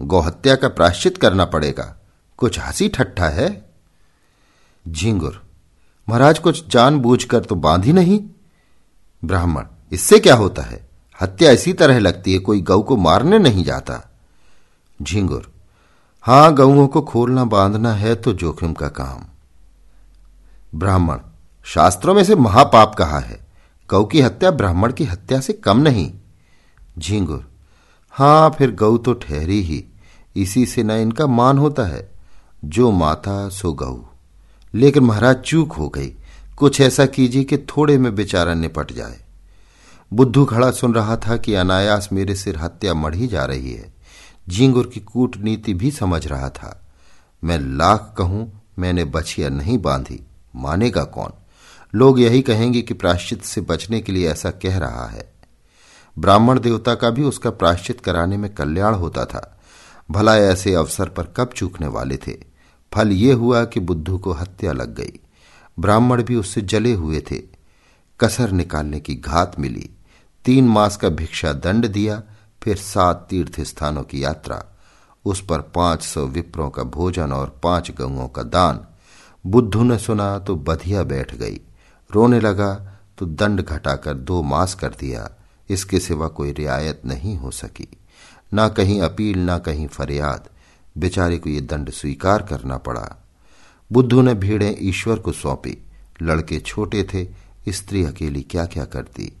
गौहत्या 0.00 0.54
का 0.56 0.68
प्राश्चित 0.68 1.18
करना 1.18 1.44
पड़ेगा। 1.44 1.96
कुछ 2.36 2.58
हँसी 2.60 2.88
ठट्ठा 2.88 3.28
है? 3.28 3.71
झिंगुर। 4.88 5.42
महाराज, 6.08 6.38
कुछ 6.38 6.68
जानबूझकर 6.68 7.44
तो 7.44 7.54
बांधी 7.54 7.92
नहीं? 7.92 8.20
ब्राह्मण, 9.24 9.64
इससे 9.92 10.18
क्या 10.18 10.34
होता 10.34 10.62
है? 10.62 10.88
हत्या 11.20 11.50
इसी 11.50 11.72
तरह 11.72 11.98
लगती 11.98 12.32
है, 12.32 12.38
कोई 12.38 12.60
गऊ 12.60 12.82
को 12.82 12.96
मारने 12.96 13.38
नहीं 13.38 13.64
जाता। 13.64 14.12
झिंगुर, 15.02 15.52
हाँ, 16.22 16.54
गऊओं 16.54 16.86
को 16.86 17.02
खोलना 17.02 17.44
बांधना 17.44 17.92
है 17.92 18.14
तो 18.14 18.32
जोखिम 18.32 18.72
का 18.72 18.88
काम। 18.88 19.24
ब्राह्मण, 20.78 21.18
शास्त्रों 21.64 22.14
में 22.14 22.24
से 22.24 22.34
महापाप 22.34 22.94
कहा 22.94 23.18
है। 23.18 23.46
गऊ 23.90 24.04
की 24.04 24.20
हत्या 24.20 24.50
ब्राह्मण 24.50 24.92
की 24.92 25.04
हत्या 25.04 25.40
से 25.40 25.52
कम 25.52 25.78
नहीं। 25.78 26.12
झिंगुर, 26.98 27.50
हाँ, 28.10 28.50
फिर 28.50 28.70
गऊ 28.70 28.98
तो 28.98 29.12
ठहरी 29.12 29.62
ही, 29.62 29.84
इसी 30.36 30.66
से 30.66 30.82
न 30.82 30.90
इनका 30.90 31.26
मान 31.26 31.58
होता 31.58 31.82
है। 31.82 32.12
जो 32.64 32.90
माता, 32.90 33.48
सो 33.48 33.72
गऊ। 33.72 34.02
लेकिन 34.74 35.02
महाराज 35.02 35.36
चूक 35.36 35.72
हो 35.72 35.88
गई। 35.88 36.14
कुछ 36.56 36.80
ऐसा 36.80 37.06
कीजिए 37.06 37.44
कि 37.44 37.58
थोड़े 37.58 37.98
में 37.98 38.14
बेचारा 38.14 38.54
निपट 38.54 38.92
जाए। 38.92 39.20
बुद्धू 40.12 40.44
खड़ा 40.44 40.70
सुन 40.70 40.94
रहा 40.94 41.16
था 41.16 41.36
कि 41.36 41.54
अनायास 41.54 42.08
मेरे 42.12 42.34
सिर 42.34 42.58
हत्या 42.58 42.94
मढ़ी 42.94 43.26
जा 43.26 43.44
रही 43.44 43.72
है। 43.72 43.94
झींगुर 44.48 44.90
की 44.94 45.00
कूटनीति 45.00 45.74
भी 45.74 45.90
समझ 45.90 46.26
रहा 46.26 46.48
था। 46.48 46.82
मैं 47.44 47.58
लाख 47.58 48.14
कहूँ, 48.18 48.62
मैंने 48.78 49.04
बछिया 49.04 49.48
नहीं 49.48 49.78
बांधी। 49.78 50.26
मानेगा 50.56 51.04
कौन? 51.04 51.30
लोग 51.94 52.20
यही 52.20 52.42
कहेंगे 52.42 52.82
कि 52.82 52.94
प्राश्चित 52.94 53.44
से 53.44 53.60
बचने 53.60 54.00
के 54.00 54.12
लिए 54.12 54.28
ऐसा 54.28 54.50
कह 54.50 54.78
रहा 54.78 55.06
है। 55.06 55.32
ब्राह्मण 56.18 56.60
देवता 56.60 56.94
का 56.94 57.10
भी 57.10 57.22
उसका 57.22 57.50
प्राश्चित 57.50 58.00
कराने 58.00 58.36
में 58.36 58.54
कल्याण 58.54 58.94
होता 58.94 59.24
था। 59.24 59.60
भला 60.10 60.36
ऐसे 60.36 60.74
अवसर 60.74 61.08
पर 61.08 61.22
कब 61.36 61.50
चूकने 61.56 61.86
वाले 61.86 62.16
थे? 62.16 62.51
फल 62.94 63.12
ये 63.12 63.32
हुआ 63.32 63.64
कि 63.64 63.80
बुद्धू 63.80 64.18
को 64.18 64.32
हत्या 64.32 64.72
लग 64.72 64.94
गई। 64.94 65.12
ब्राह्मण 65.78 66.22
भी 66.22 66.36
उससे 66.36 66.60
जले 66.60 66.92
हुए 66.92 67.20
थे। 67.20 67.42
कसर 68.20 68.50
निकालने 68.50 69.00
की 69.00 69.14
घात 69.14 69.60
मिली। 69.60 69.90
तीन 70.44 70.68
मास 70.68 70.96
का 70.96 71.08
भिक्षा 71.08 71.52
दंड 71.52 71.86
दिया, 71.86 72.22
फिर 72.62 72.76
सात 72.76 73.26
तीर्थ 73.30 73.60
स्थानों 73.60 74.02
की 74.02 74.24
यात्रा। 74.24 74.64
उस 75.24 75.46
पर 75.46 75.60
पाँच 75.60 76.02
सौ 76.02 76.26
विप्रों 76.26 76.70
का 76.70 76.82
भोजन 76.82 77.32
और 77.32 77.60
पाँच 77.62 77.90
गंगों 77.90 78.28
का 78.28 78.42
दान। 78.42 78.80
बुद्धू 79.46 79.82
ने 79.82 79.98
सुना 79.98 80.38
तो 80.38 80.56
बधिया 80.56 81.02
बैठ 81.02 81.34
गई। 81.34 81.60
रोने 82.12 82.40
लगा 82.40 83.00
तो 83.18 83.26
दंड 83.26 83.60
घटाकर 83.60 84.14
दो 84.14 84.42
मास 84.42 84.74
कर 84.74 84.94
दिया। 85.00 85.30
इसके 85.70 86.00
सिवा 86.00 86.28
कोई 86.28 86.52
रियायत 86.52 87.02
नहीं 87.06 87.36
हो 87.36 87.50
सकी। 87.50 87.88
ना 88.54 88.68
कहीं 88.68 89.00
अपील, 89.00 89.38
ना 89.38 89.58
कहीं 89.58 89.88
फरियाद। 89.88 90.48
बेचारे 90.98 91.38
को 91.38 91.50
ये 91.50 91.60
दंड 91.60 91.90
स्वीकार 91.90 92.42
करना 92.42 92.76
पड़ा। 92.76 93.16
बुद्धू 93.92 94.22
ने 94.22 94.34
भीड़ें 94.34 94.76
ईश्वर 94.78 95.18
को 95.18 95.32
सौंपी। 95.32 95.78
लड़के 96.22 96.60
छोटे 96.60 97.02
थे, 97.04 97.26
स्त्री 97.68 98.04
अकेली 98.04 98.42
क्या 98.42 98.66
क्या 98.66 98.84
करती? 98.84 99.32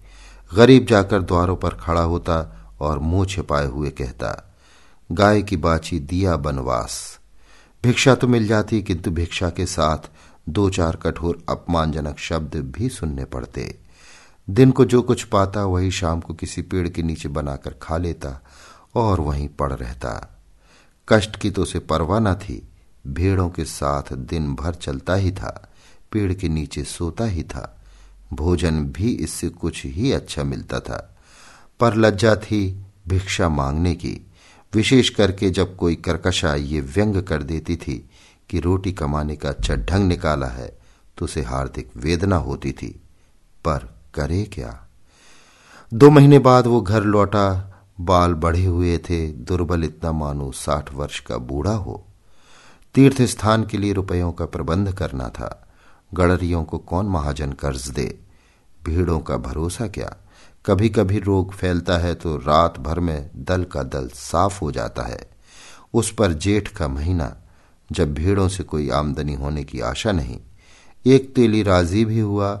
गरीब 0.54 0.86
जाकर 0.86 1.22
द्वारों 1.22 1.56
पर 1.56 1.70
खड़ा 1.70 2.02
होता 2.02 2.66
और 2.80 2.98
मुँह 2.98 3.26
छिपाए 3.26 3.66
हुए 3.66 3.90
कहता, 3.90 4.54
गाय 5.12 5.42
की 5.42 5.56
बाछी 5.56 5.98
दिया 6.00 6.36
बनवास। 6.36 7.18
भिक्षा 7.82 8.14
तो 8.14 8.28
मिल 8.28 8.46
जाती, 8.46 8.82
किंतु 8.82 9.10
भिक्षा 9.10 9.50
के 9.50 9.66
साथ 9.66 10.10
दो 10.48 10.70
चार 10.70 10.96
कठोर 10.96 11.42
अपमानजनक 11.48 12.18
शब्द 12.18 12.56
भी 12.56 12.88
सुनने 12.88 13.24
पड़ते। 13.24 13.78
दिन 14.50 14.70
को 14.70 14.84
जो 14.84 15.02
कुछ 15.02 15.24
पाता, 15.24 15.64
वही 15.64 15.90
शाम 15.90 16.20
को 16.20 16.34
किसी 16.34 16.62
पेड़ 16.62 16.88
के 16.88 17.02
नीचे 17.02 17.28
बनाकर 17.28 17.74
खा 17.82 17.96
लेता 17.96 18.40
और 18.94 19.20
वहीं 19.20 19.48
पड़ 19.48 19.72
रहता। 19.72 20.41
कष्ट 21.08 21.36
की 21.36 21.50
तो 21.50 21.62
उसे 21.62 21.78
परवाह 21.78 22.20
न 22.20 22.34
थी। 22.34 22.68
भेड़ों 23.06 23.50
के 23.50 23.64
साथ 23.64 24.12
दिन 24.12 24.54
भर 24.54 24.74
चलता 24.74 25.14
ही 25.14 25.30
था, 25.32 25.72
पेड़ 26.12 26.32
के 26.32 26.48
नीचे 26.48 26.84
सोता 26.84 27.24
ही 27.24 27.42
था। 27.42 27.82
भोजन 28.32 28.84
भी 28.84 29.12
इससे 29.12 29.48
कुछ 29.48 29.86
ही 29.86 30.12
अच्छा 30.12 30.42
मिलता 30.42 30.80
था। 30.80 31.16
पर 31.80 31.94
लज्जा 31.94 32.36
थी 32.36 32.86
भिक्षा 33.08 33.48
मांगने 33.48 33.94
की। 33.94 34.26
विशेष 34.74 35.08
करके 35.08 35.50
जब 35.50 35.76
कोई 35.76 35.94
कर्कशा 35.94 36.54
ये 36.54 36.80
व्यंग 36.80 37.22
कर 37.22 37.42
देती 37.42 37.76
थी 37.76 38.10
कि 38.48 38.60
रोटी 38.60 38.92
कमाने 38.92 39.36
का 39.36 39.48
अच्छा 39.48 39.74
ढंग 39.74 40.08
निकाला 40.08 40.46
है 40.46 40.78
तो 41.18 41.24
उसे 41.24 41.42
हार्दिक 41.42 41.90
वेदना 41.96 42.36
होती 42.36 42.72
थी। 42.72 43.00
पर 43.64 43.94
करे 44.14 44.44
क्या? 44.44 44.88
दो 45.94 46.10
महीने 46.10 46.38
बाद 46.38 46.66
वो 46.66 46.80
घर 46.80 47.02
लौटा 47.02 47.68
बाल 48.00 48.34
बढ़े 48.34 48.64
हुए 48.64 48.98
थे, 48.98 49.26
दुर्बल 49.26 49.84
इतना 49.84 50.12
मानो 50.12 50.52
साठ 50.52 50.94
वर्ष 50.94 51.20
का 51.20 51.36
बूढ़ा 51.36 51.74
हो। 51.74 52.04
तीर्थ 52.94 53.22
स्थान 53.22 53.64
के 53.64 53.78
लिए 53.78 53.92
रुपयों 53.92 54.32
का 54.32 54.46
प्रबंध 54.46 54.92
करना 54.92 55.28
था। 55.28 55.68
गड़रियों 56.14 56.64
को 56.64 56.78
कौन 56.78 57.06
महाजन 57.06 57.52
कर्ज 57.52 57.88
दे? 57.88 58.18
भीड़ों 58.84 59.20
का 59.20 59.36
भरोसा 59.36 59.86
क्या? 59.86 60.16
कभी 60.66 60.88
कभी 60.88 61.18
रोग 61.18 61.52
फैलता 61.52 61.98
है 61.98 62.14
तो 62.14 62.36
रात 62.36 62.78
भर 62.80 63.00
में 63.00 63.30
दल 63.36 63.64
का 63.64 63.82
दल 63.82 64.08
साफ़ 64.08 64.60
हो 64.60 64.72
जाता 64.72 65.02
है। 65.02 65.30
उस 65.94 66.14
पर 66.14 66.32
जेठ 66.32 66.68
का 66.68 66.88
महीना, 66.88 67.36
जब 67.92 68.14
भीड़ों 68.14 68.48
से 68.48 68.62
कोई 68.62 68.90
आमदनी 68.90 69.34
होने 69.34 69.64
की 69.64 69.80
आशा 69.80 70.12
नहीं। 70.12 70.40
एक 71.06 71.34
तेली 71.34 71.62
राज़ी 71.62 72.04
भी 72.04 72.20
हुआ 72.20 72.54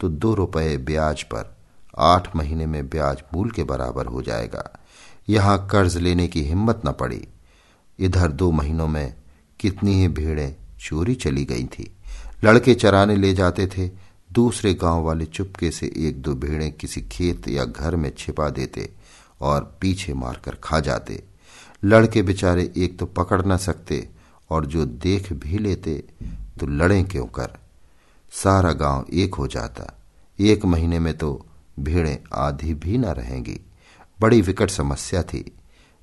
तो 0.00 0.08
दो 0.08 0.34
रुपये 0.34 0.76
ब्याज 0.76 1.22
पर 1.22 1.59
आठ 2.00 2.34
महीने 2.36 2.66
में 2.66 2.88
ब्याज 2.88 3.22
मूल 3.34 3.50
के 3.50 3.64
बराबर 3.64 4.06
हो 4.06 4.22
जाएगा। 4.22 4.68
यहाँ 5.28 5.66
कर्ज 5.70 5.96
लेने 5.96 6.26
की 6.28 6.42
हिम्मत 6.42 6.82
न 6.86 6.92
पड़ी। 6.92 7.26
इधर 7.98 8.28
दो 8.28 8.50
महीनों 8.50 8.86
में 8.88 9.14
कितनी 9.60 9.94
ही 9.94 10.08
भीड़ें 10.08 10.54
चोरी 10.80 11.14
चली 11.14 11.44
गई 11.44 11.64
थी। 11.64 11.90
लड़के 12.44 12.74
चराने 12.74 13.16
ले 13.16 13.32
जाते 13.34 13.66
थे। 13.66 13.90
दूसरे 14.32 14.72
गाँव 14.74 15.02
वाले 15.02 15.24
चुपके 15.26 15.70
से 15.70 15.92
एक 15.96 16.20
दो 16.22 16.34
भेड़ें 16.34 16.72
किसी 16.72 17.00
खेत 17.02 17.48
या 17.48 17.64
घर 17.64 17.96
में 17.96 18.12
छिपा 18.18 18.48
देते 18.50 18.88
और 19.40 19.78
पीछे 19.80 20.14
मारकर 20.14 20.56
खा 20.64 20.80
जाते। 20.80 21.22
लड़के 21.84 22.22
बेचारे 22.22 22.72
एक 22.76 22.98
तो 22.98 23.06
पकड़ 23.06 23.42
न 23.46 23.56
सकते 23.56 24.08
और 24.50 24.66
जो 24.66 24.84
देख 24.84 25.32
भी 25.32 25.58
लेते 25.58 25.94
तो 26.60 26.66
लड़े 26.66 27.02
क्यों 27.02 27.26
कर? 27.26 27.50
सारा 28.32 28.72
गाँव 28.72 29.06
एक 29.12 29.34
हो 29.34 29.46
जाता। 29.46 29.92
एक 30.38 30.64
महीने 30.64 30.98
में 30.98 31.16
तो 31.18 31.46
भेड़ें 31.84 32.18
आधी 32.34 32.74
भी 32.74 32.98
न 32.98 33.04
रहेंगी। 33.04 33.60
बड़ी 34.20 34.40
विकट 34.40 34.70
समस्या 34.70 35.22
थी। 35.22 35.52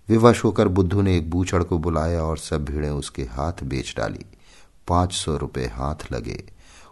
विवश 0.10 0.44
होकर 0.44 0.68
बुद्धू 0.68 1.02
ने 1.02 1.18
एक 1.18 1.30
बूचड़ 1.30 1.64
को 1.64 1.78
बुलाया 1.78 2.24
और 2.24 2.38
सब 2.38 2.66
भीड़ें 2.66 2.90
उसके 2.90 3.24
हाथ 3.24 3.54
बेच 3.64 3.94
डाली। 3.98 4.26
पाँच 4.88 5.14
सौ 5.14 5.38
रुपये 5.38 5.66
हाथ 5.66 6.12
लगे। 6.12 6.44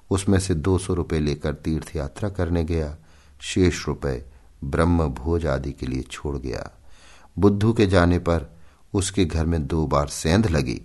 उसमें 0.09 0.39
से 0.39 0.55
दो 0.55 0.77
सौ 0.77 0.93
रुपये 0.93 1.19
लेकर 1.19 1.53
तीर्थ 1.53 1.95
यात्रा 1.95 2.29
करने 2.29 2.63
गया। 2.63 2.97
शेष 3.41 3.87
रुपये 3.87 4.25
ब्रह्म 4.63 5.07
भोज 5.07 5.45
आदि 5.45 5.71
के 5.71 5.85
लिए 5.85 6.01
छोड़ 6.01 6.37
गया। 6.37 6.71
बुद्धू 7.39 7.73
के 7.73 7.87
जाने 7.87 8.19
पर 8.19 8.55
उसके 8.93 9.25
घर 9.25 9.45
में 9.45 9.67
दो 9.67 9.87
बार 9.87 10.07
सेंध 10.07 10.47
लगी। 10.47 10.81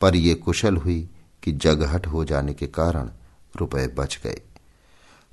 पर 0.00 0.16
यह 0.16 0.34
कुशल 0.34 0.76
हुई 0.76 1.10
कि 1.42 1.52
जगहट 1.52 2.06
हो 2.06 2.24
जाने 2.24 2.54
के 2.54 2.66
कारण 2.66 3.10
रुपए 3.56 3.86
बच 3.86 4.20
गए। 4.24 4.40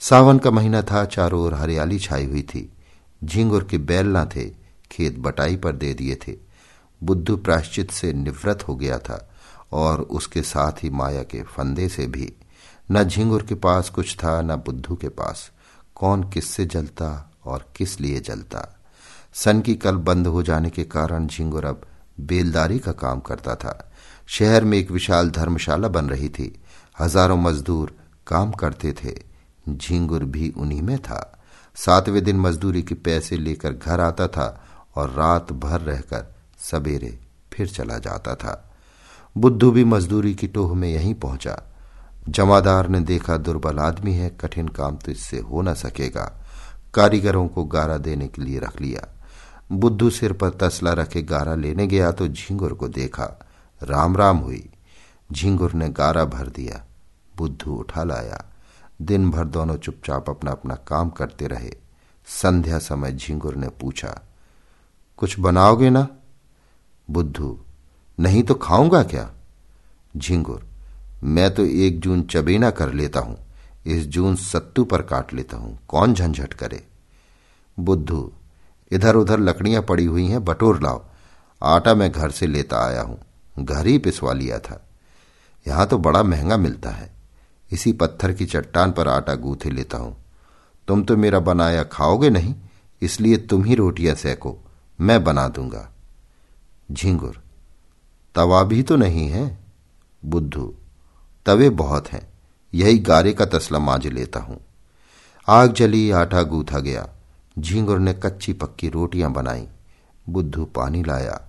सावन 0.02 0.38
का 0.40 0.52
महीना 0.52 0.82
था, 0.82 1.06
चारों 1.06 1.42
ओर 1.42 1.54
हरियाली 1.54 2.00
छाई 2.00 2.26
हुई 2.26 2.42
थी। 2.42 2.74
झींगुर 3.24 3.64
के 3.64 3.78
बैल 3.78 4.08
न 4.08 4.26
थे, 4.26 4.50
खेत 4.92 5.20
बटाई 5.20 5.56
पर 5.56 5.72
दे 5.72 5.94
दिए 5.94 6.16
थे। 6.16 6.36
बुद्धू 7.04 7.38
प्राश्चित 7.38 7.92
से 7.92 8.14
निवृत्त 8.14 8.68
हो 8.68 8.76
गया 8.76 8.98
था, 8.98 9.30
और 9.72 10.02
उसके 10.02 10.42
साथ 10.42 10.84
ही 10.84 10.90
माया 10.90 11.24
के 11.24 11.44
फंदे 11.44 11.90
से 11.90 12.08
भी। 12.08 12.34
न 12.92 13.04
झिंगुर 13.04 13.44
के 13.44 13.56
पास 13.56 13.90
कुछ 13.90 14.16
था, 14.16 14.42
न 14.42 14.56
बुद्धू 14.56 14.96
के 14.96 15.10
पास। 15.10 15.52
कौन 15.96 16.24
किससे 16.24 16.66
जलता 16.66 17.32
और 17.46 17.72
किस 17.76 18.02
लिए 18.02 18.20
जलता? 18.20 18.80
सन 19.34 19.62
की 19.62 19.76
कल 19.76 19.96
बंद 19.96 20.28
हो 20.28 20.44
जाने 20.44 20.70
के 20.70 20.84
कारण 20.84 21.28
झिंगुर 21.28 21.66
अब 21.66 21.82
बेलदारी 22.20 22.80
का 22.80 22.92
काम 22.92 23.20
करता 23.20 23.56
था। 23.56 23.92
शहर 24.28 24.64
में 24.64 24.78
एक 24.78 24.92
विशाल 24.92 25.30
धर्मशाला 25.30 25.88
बन 25.88 26.10
रही 26.10 26.30
थी। 26.30 26.62
हज़ारों 27.00 27.38
मजदूर 27.38 27.98
काम 28.28 28.52
करते 28.52 28.94
थे। 28.94 29.31
झिंगुर 29.70 30.24
भी 30.24 30.54
उन्हीं 30.58 30.82
में 30.82 30.98
था। 30.98 31.44
सातवें 31.76 32.24
दिन 32.24 32.40
मजदूरी 32.40 32.84
के 32.84 32.96
पैसे 32.96 33.38
लेकर 33.38 33.74
घर 33.74 34.00
आता 34.00 34.28
था 34.28 34.64
और 34.96 35.10
रात 35.10 35.52
भर 35.52 35.82
रहकर 35.82 36.36
सवेरे 36.58 37.20
फिर 37.54 37.68
चला 37.68 37.98
जाता 37.98 38.36
था। 38.36 38.72
बुद्धू 39.38 39.72
भी 39.72 39.84
मजदूरी 39.84 40.36
की 40.36 40.48
टोह 40.48 40.76
में 40.76 40.90
यहीं 40.90 41.14
पहुँचा। 41.14 41.64
जमादार 42.30 42.88
ने 42.88 43.00
देखा, 43.00 43.38
दुर्बल 43.38 43.80
आदमी 43.80 44.14
है, 44.14 44.30
कठिन 44.30 44.68
काम 44.68 44.96
तो 44.96 45.12
इससे 45.12 45.40
हो 45.40 45.62
न 45.62 45.74
सकेगा। 45.74 46.44
कारीगरों 46.94 47.48
को 47.48 47.64
गारा 47.64 47.98
देने 47.98 48.28
के 48.28 48.42
लिए 48.42 48.60
रख 48.60 48.82
लिया। 48.82 49.20
बुद्धू 49.72 50.10
सिर 50.10 50.34
पर 50.34 50.50
तसला 50.50 50.94
रखे 50.94 51.22
गारा 51.22 51.56
लेने 51.56 51.88
गया 51.88 52.12
तो 52.12 52.28
झिंगुर 52.28 52.74
को 52.74 52.88
देखा। 52.88 53.48
राम 53.84 54.18
राम 54.18 54.38
हुई। 54.38 54.70
झिंगुर 55.32 55.74
ने 55.74 55.90
गारा 55.90 56.26
भर 56.26 56.48
दिया। 56.48 56.86
बुद्धू 57.38 57.76
उठा 57.76 58.04
लाया। 58.04 58.51
दिन 59.02 59.30
भर 59.32 59.46
दोनों 59.46 59.76
चुपचाप 59.78 60.30
अपना 60.30 60.52
अपना 60.52 60.76
काम 60.88 61.10
करते 61.10 61.48
रहे। 61.48 61.72
संध्या 62.28 62.80
समय 62.80 63.12
झिंगुर 63.12 63.56
ने 63.56 63.70
पूछा, 63.82 64.20
कुछ 65.20 65.40
बनाओगे 65.40 65.90
ना? 65.90 66.08
बुद्धू, 67.08 67.60
नहीं 68.18 68.44
तो 68.44 68.56
खाऊँगा 68.56 69.04
क्या? 69.04 69.30
झिंगुर, 70.18 70.66
मैं 71.24 71.54
तो 71.54 71.66
एक 71.66 72.00
जून 72.00 72.22
चबेना 72.24 72.70
कर 72.72 72.94
लेता 72.94 73.20
हूँ। 73.20 73.38
इस 73.86 74.06
जून 74.08 74.36
सत्तू 74.36 74.84
पर 74.84 75.02
काट 75.02 75.34
लेता 75.34 75.58
हूँ। 75.58 75.78
कौन 75.88 76.14
झंझट 76.14 76.54
करे? 76.54 76.84
बुद्धू 77.78 78.32
इधर 78.92 79.16
उधर 79.16 79.40
लकड़ियाँ 79.40 79.82
पड़ी 79.82 80.06
हुई 80.06 80.26
हैं, 80.28 80.44
बटोर 80.46 80.82
लाओ। 80.84 81.04
आटा 81.62 81.94
मैं 81.96 82.12
घर 82.12 82.32
से 82.32 82.48
लेता 82.48 82.86
आया 82.86 83.02
हूँ। 83.02 83.20
घर 83.60 83.88
ही 83.88 83.98
पिसवा 83.98 84.34
लिया 84.34 84.60
था। 84.60 84.82
यहाँ 85.66 85.88
तो 85.88 85.98
बड़ा 85.98 86.24
महँगा 86.24 86.58
मिलता 86.58 86.90
है। 86.90 87.21
इसी 87.72 87.92
पत्थर 87.94 88.34
की 88.34 88.46
चट्टान 88.46 88.92
पर 88.92 89.08
आटा 89.08 89.36
गूथे 89.36 89.70
लेता 89.70 89.98
हूँ। 89.98 90.16
तुम 90.88 91.04
तो 91.04 91.18
मेरा 91.18 91.40
बनाया 91.40 91.84
खाओगे 91.84 92.30
नहीं, 92.30 92.56
इसलिए 93.02 93.38
तुम 93.38 93.64
ही 93.64 93.76
रोटियाँ 93.76 94.16
सेको, 94.16 94.58
मैं 95.00 95.24
बना 95.24 95.48
दूँगा। 95.48 95.88
झिंगुर, 96.92 97.42
तवा 98.36 98.64
भी 98.64 98.82
तो 98.84 98.96
नहीं 98.96 99.28
है? 99.30 99.60
बुद्धू, 100.24 100.74
तवे 101.46 101.70
बहुत 101.70 102.08
हैं, 102.08 102.28
यही 102.74 103.00
गारे 103.00 103.34
का 103.34 103.46
तसला 103.46 103.80
मांझ 103.80 104.06
लेता 104.08 104.40
हूँ। 104.40 104.60
आग 105.48 105.74
जली, 105.74 106.10
आटा 106.12 106.42
गूथा 106.44 106.80
गया। 106.80 107.08
झींगुर 107.60 108.00
ने 108.00 108.14
कच्ची 108.14 108.54
पक्की 108.54 108.90
रोटियाँ 108.90 109.32
बनाई। 109.34 109.68
बुद्धू 110.30 110.66
पानी 110.66 111.04
लाया। 111.04 111.40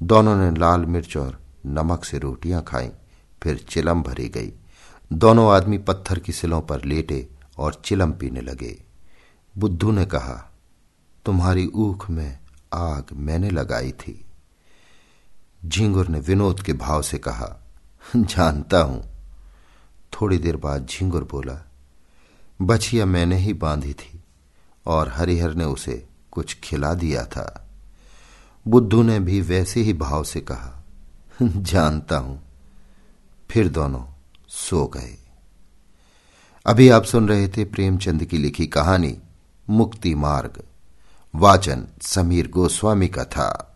दोनों 0.00 0.34
ने 0.36 0.58
लाल 0.58 0.84
मिर्च 0.84 1.16
और 1.16 1.38
नमक 1.66 2.04
से 2.04 2.18
रोटियाँ 2.18 2.62
खाई, 2.62 2.90
फिर 3.42 3.64
चिलम 3.68 4.02
भरी 4.02 4.28
गई। 4.28 4.52
दोनों 5.12 5.52
आदमी 5.52 5.78
पत्थर 5.78 6.18
की 6.18 6.32
सिलों 6.32 6.60
पर 6.62 6.84
लेटे 6.84 7.28
और 7.58 7.82
चिलम 7.84 8.12
पीने 8.12 8.40
लगे। 8.40 8.82
बुद्धू 9.58 9.90
ने 9.90 10.06
कहा, 10.06 10.52
तुम्हारी 11.24 11.66
ऊख 11.66 12.10
में 12.10 12.38
आग 12.74 13.06
मैंने 13.12 13.50
लगाई 13.50 13.92
थी। 13.92 14.24
झिंगुर 15.66 16.08
ने 16.08 16.20
विनोद 16.20 16.60
के 16.60 16.72
भाव 16.72 17.02
से 17.02 17.18
कहा, 17.18 17.60
जानता 18.16 18.80
हूँ। 18.80 19.02
थोड़ी 20.12 20.38
देर 20.38 20.56
बाद 20.56 20.86
झिंगुर 20.86 21.24
बोला, 21.24 21.66
बछिया 22.62 23.06
मैंने 23.06 23.36
ही 23.36 23.52
बांधी 23.52 23.92
थी 23.92 24.22
और 24.86 25.08
हरिहर 25.08 25.54
ने 25.54 25.64
उसे 25.64 26.06
कुछ 26.30 26.60
खिला 26.60 26.94
दिया 26.94 27.24
था। 27.24 27.68
बुद्धू 28.68 29.02
ने 29.02 29.20
भी 29.20 29.40
वैसे 29.40 29.80
ही 29.80 29.92
भाव 29.92 30.24
से 30.24 30.40
कहा, 30.40 30.84
जानता 31.42 32.18
हूँ। 32.18 32.42
फिर 33.50 33.68
दोनों 33.68 34.04
सो 34.48 34.86
गए। 34.86 35.18
अभी 36.66 36.88
आप 36.88 37.04
सुन 37.04 37.28
रहे 37.28 37.48
थे 37.48 37.64
प्रेमचंद 37.64 38.24
की 38.24 38.38
लिखी 38.38 38.66
कहानी, 38.66 39.18
मुक्ति 39.70 40.14
मार्ग। 40.14 40.64
वाचन 41.34 41.86
समीर 42.02 42.48
गोस्वामी 42.48 43.08
का 43.08 43.24
था। 43.24 43.75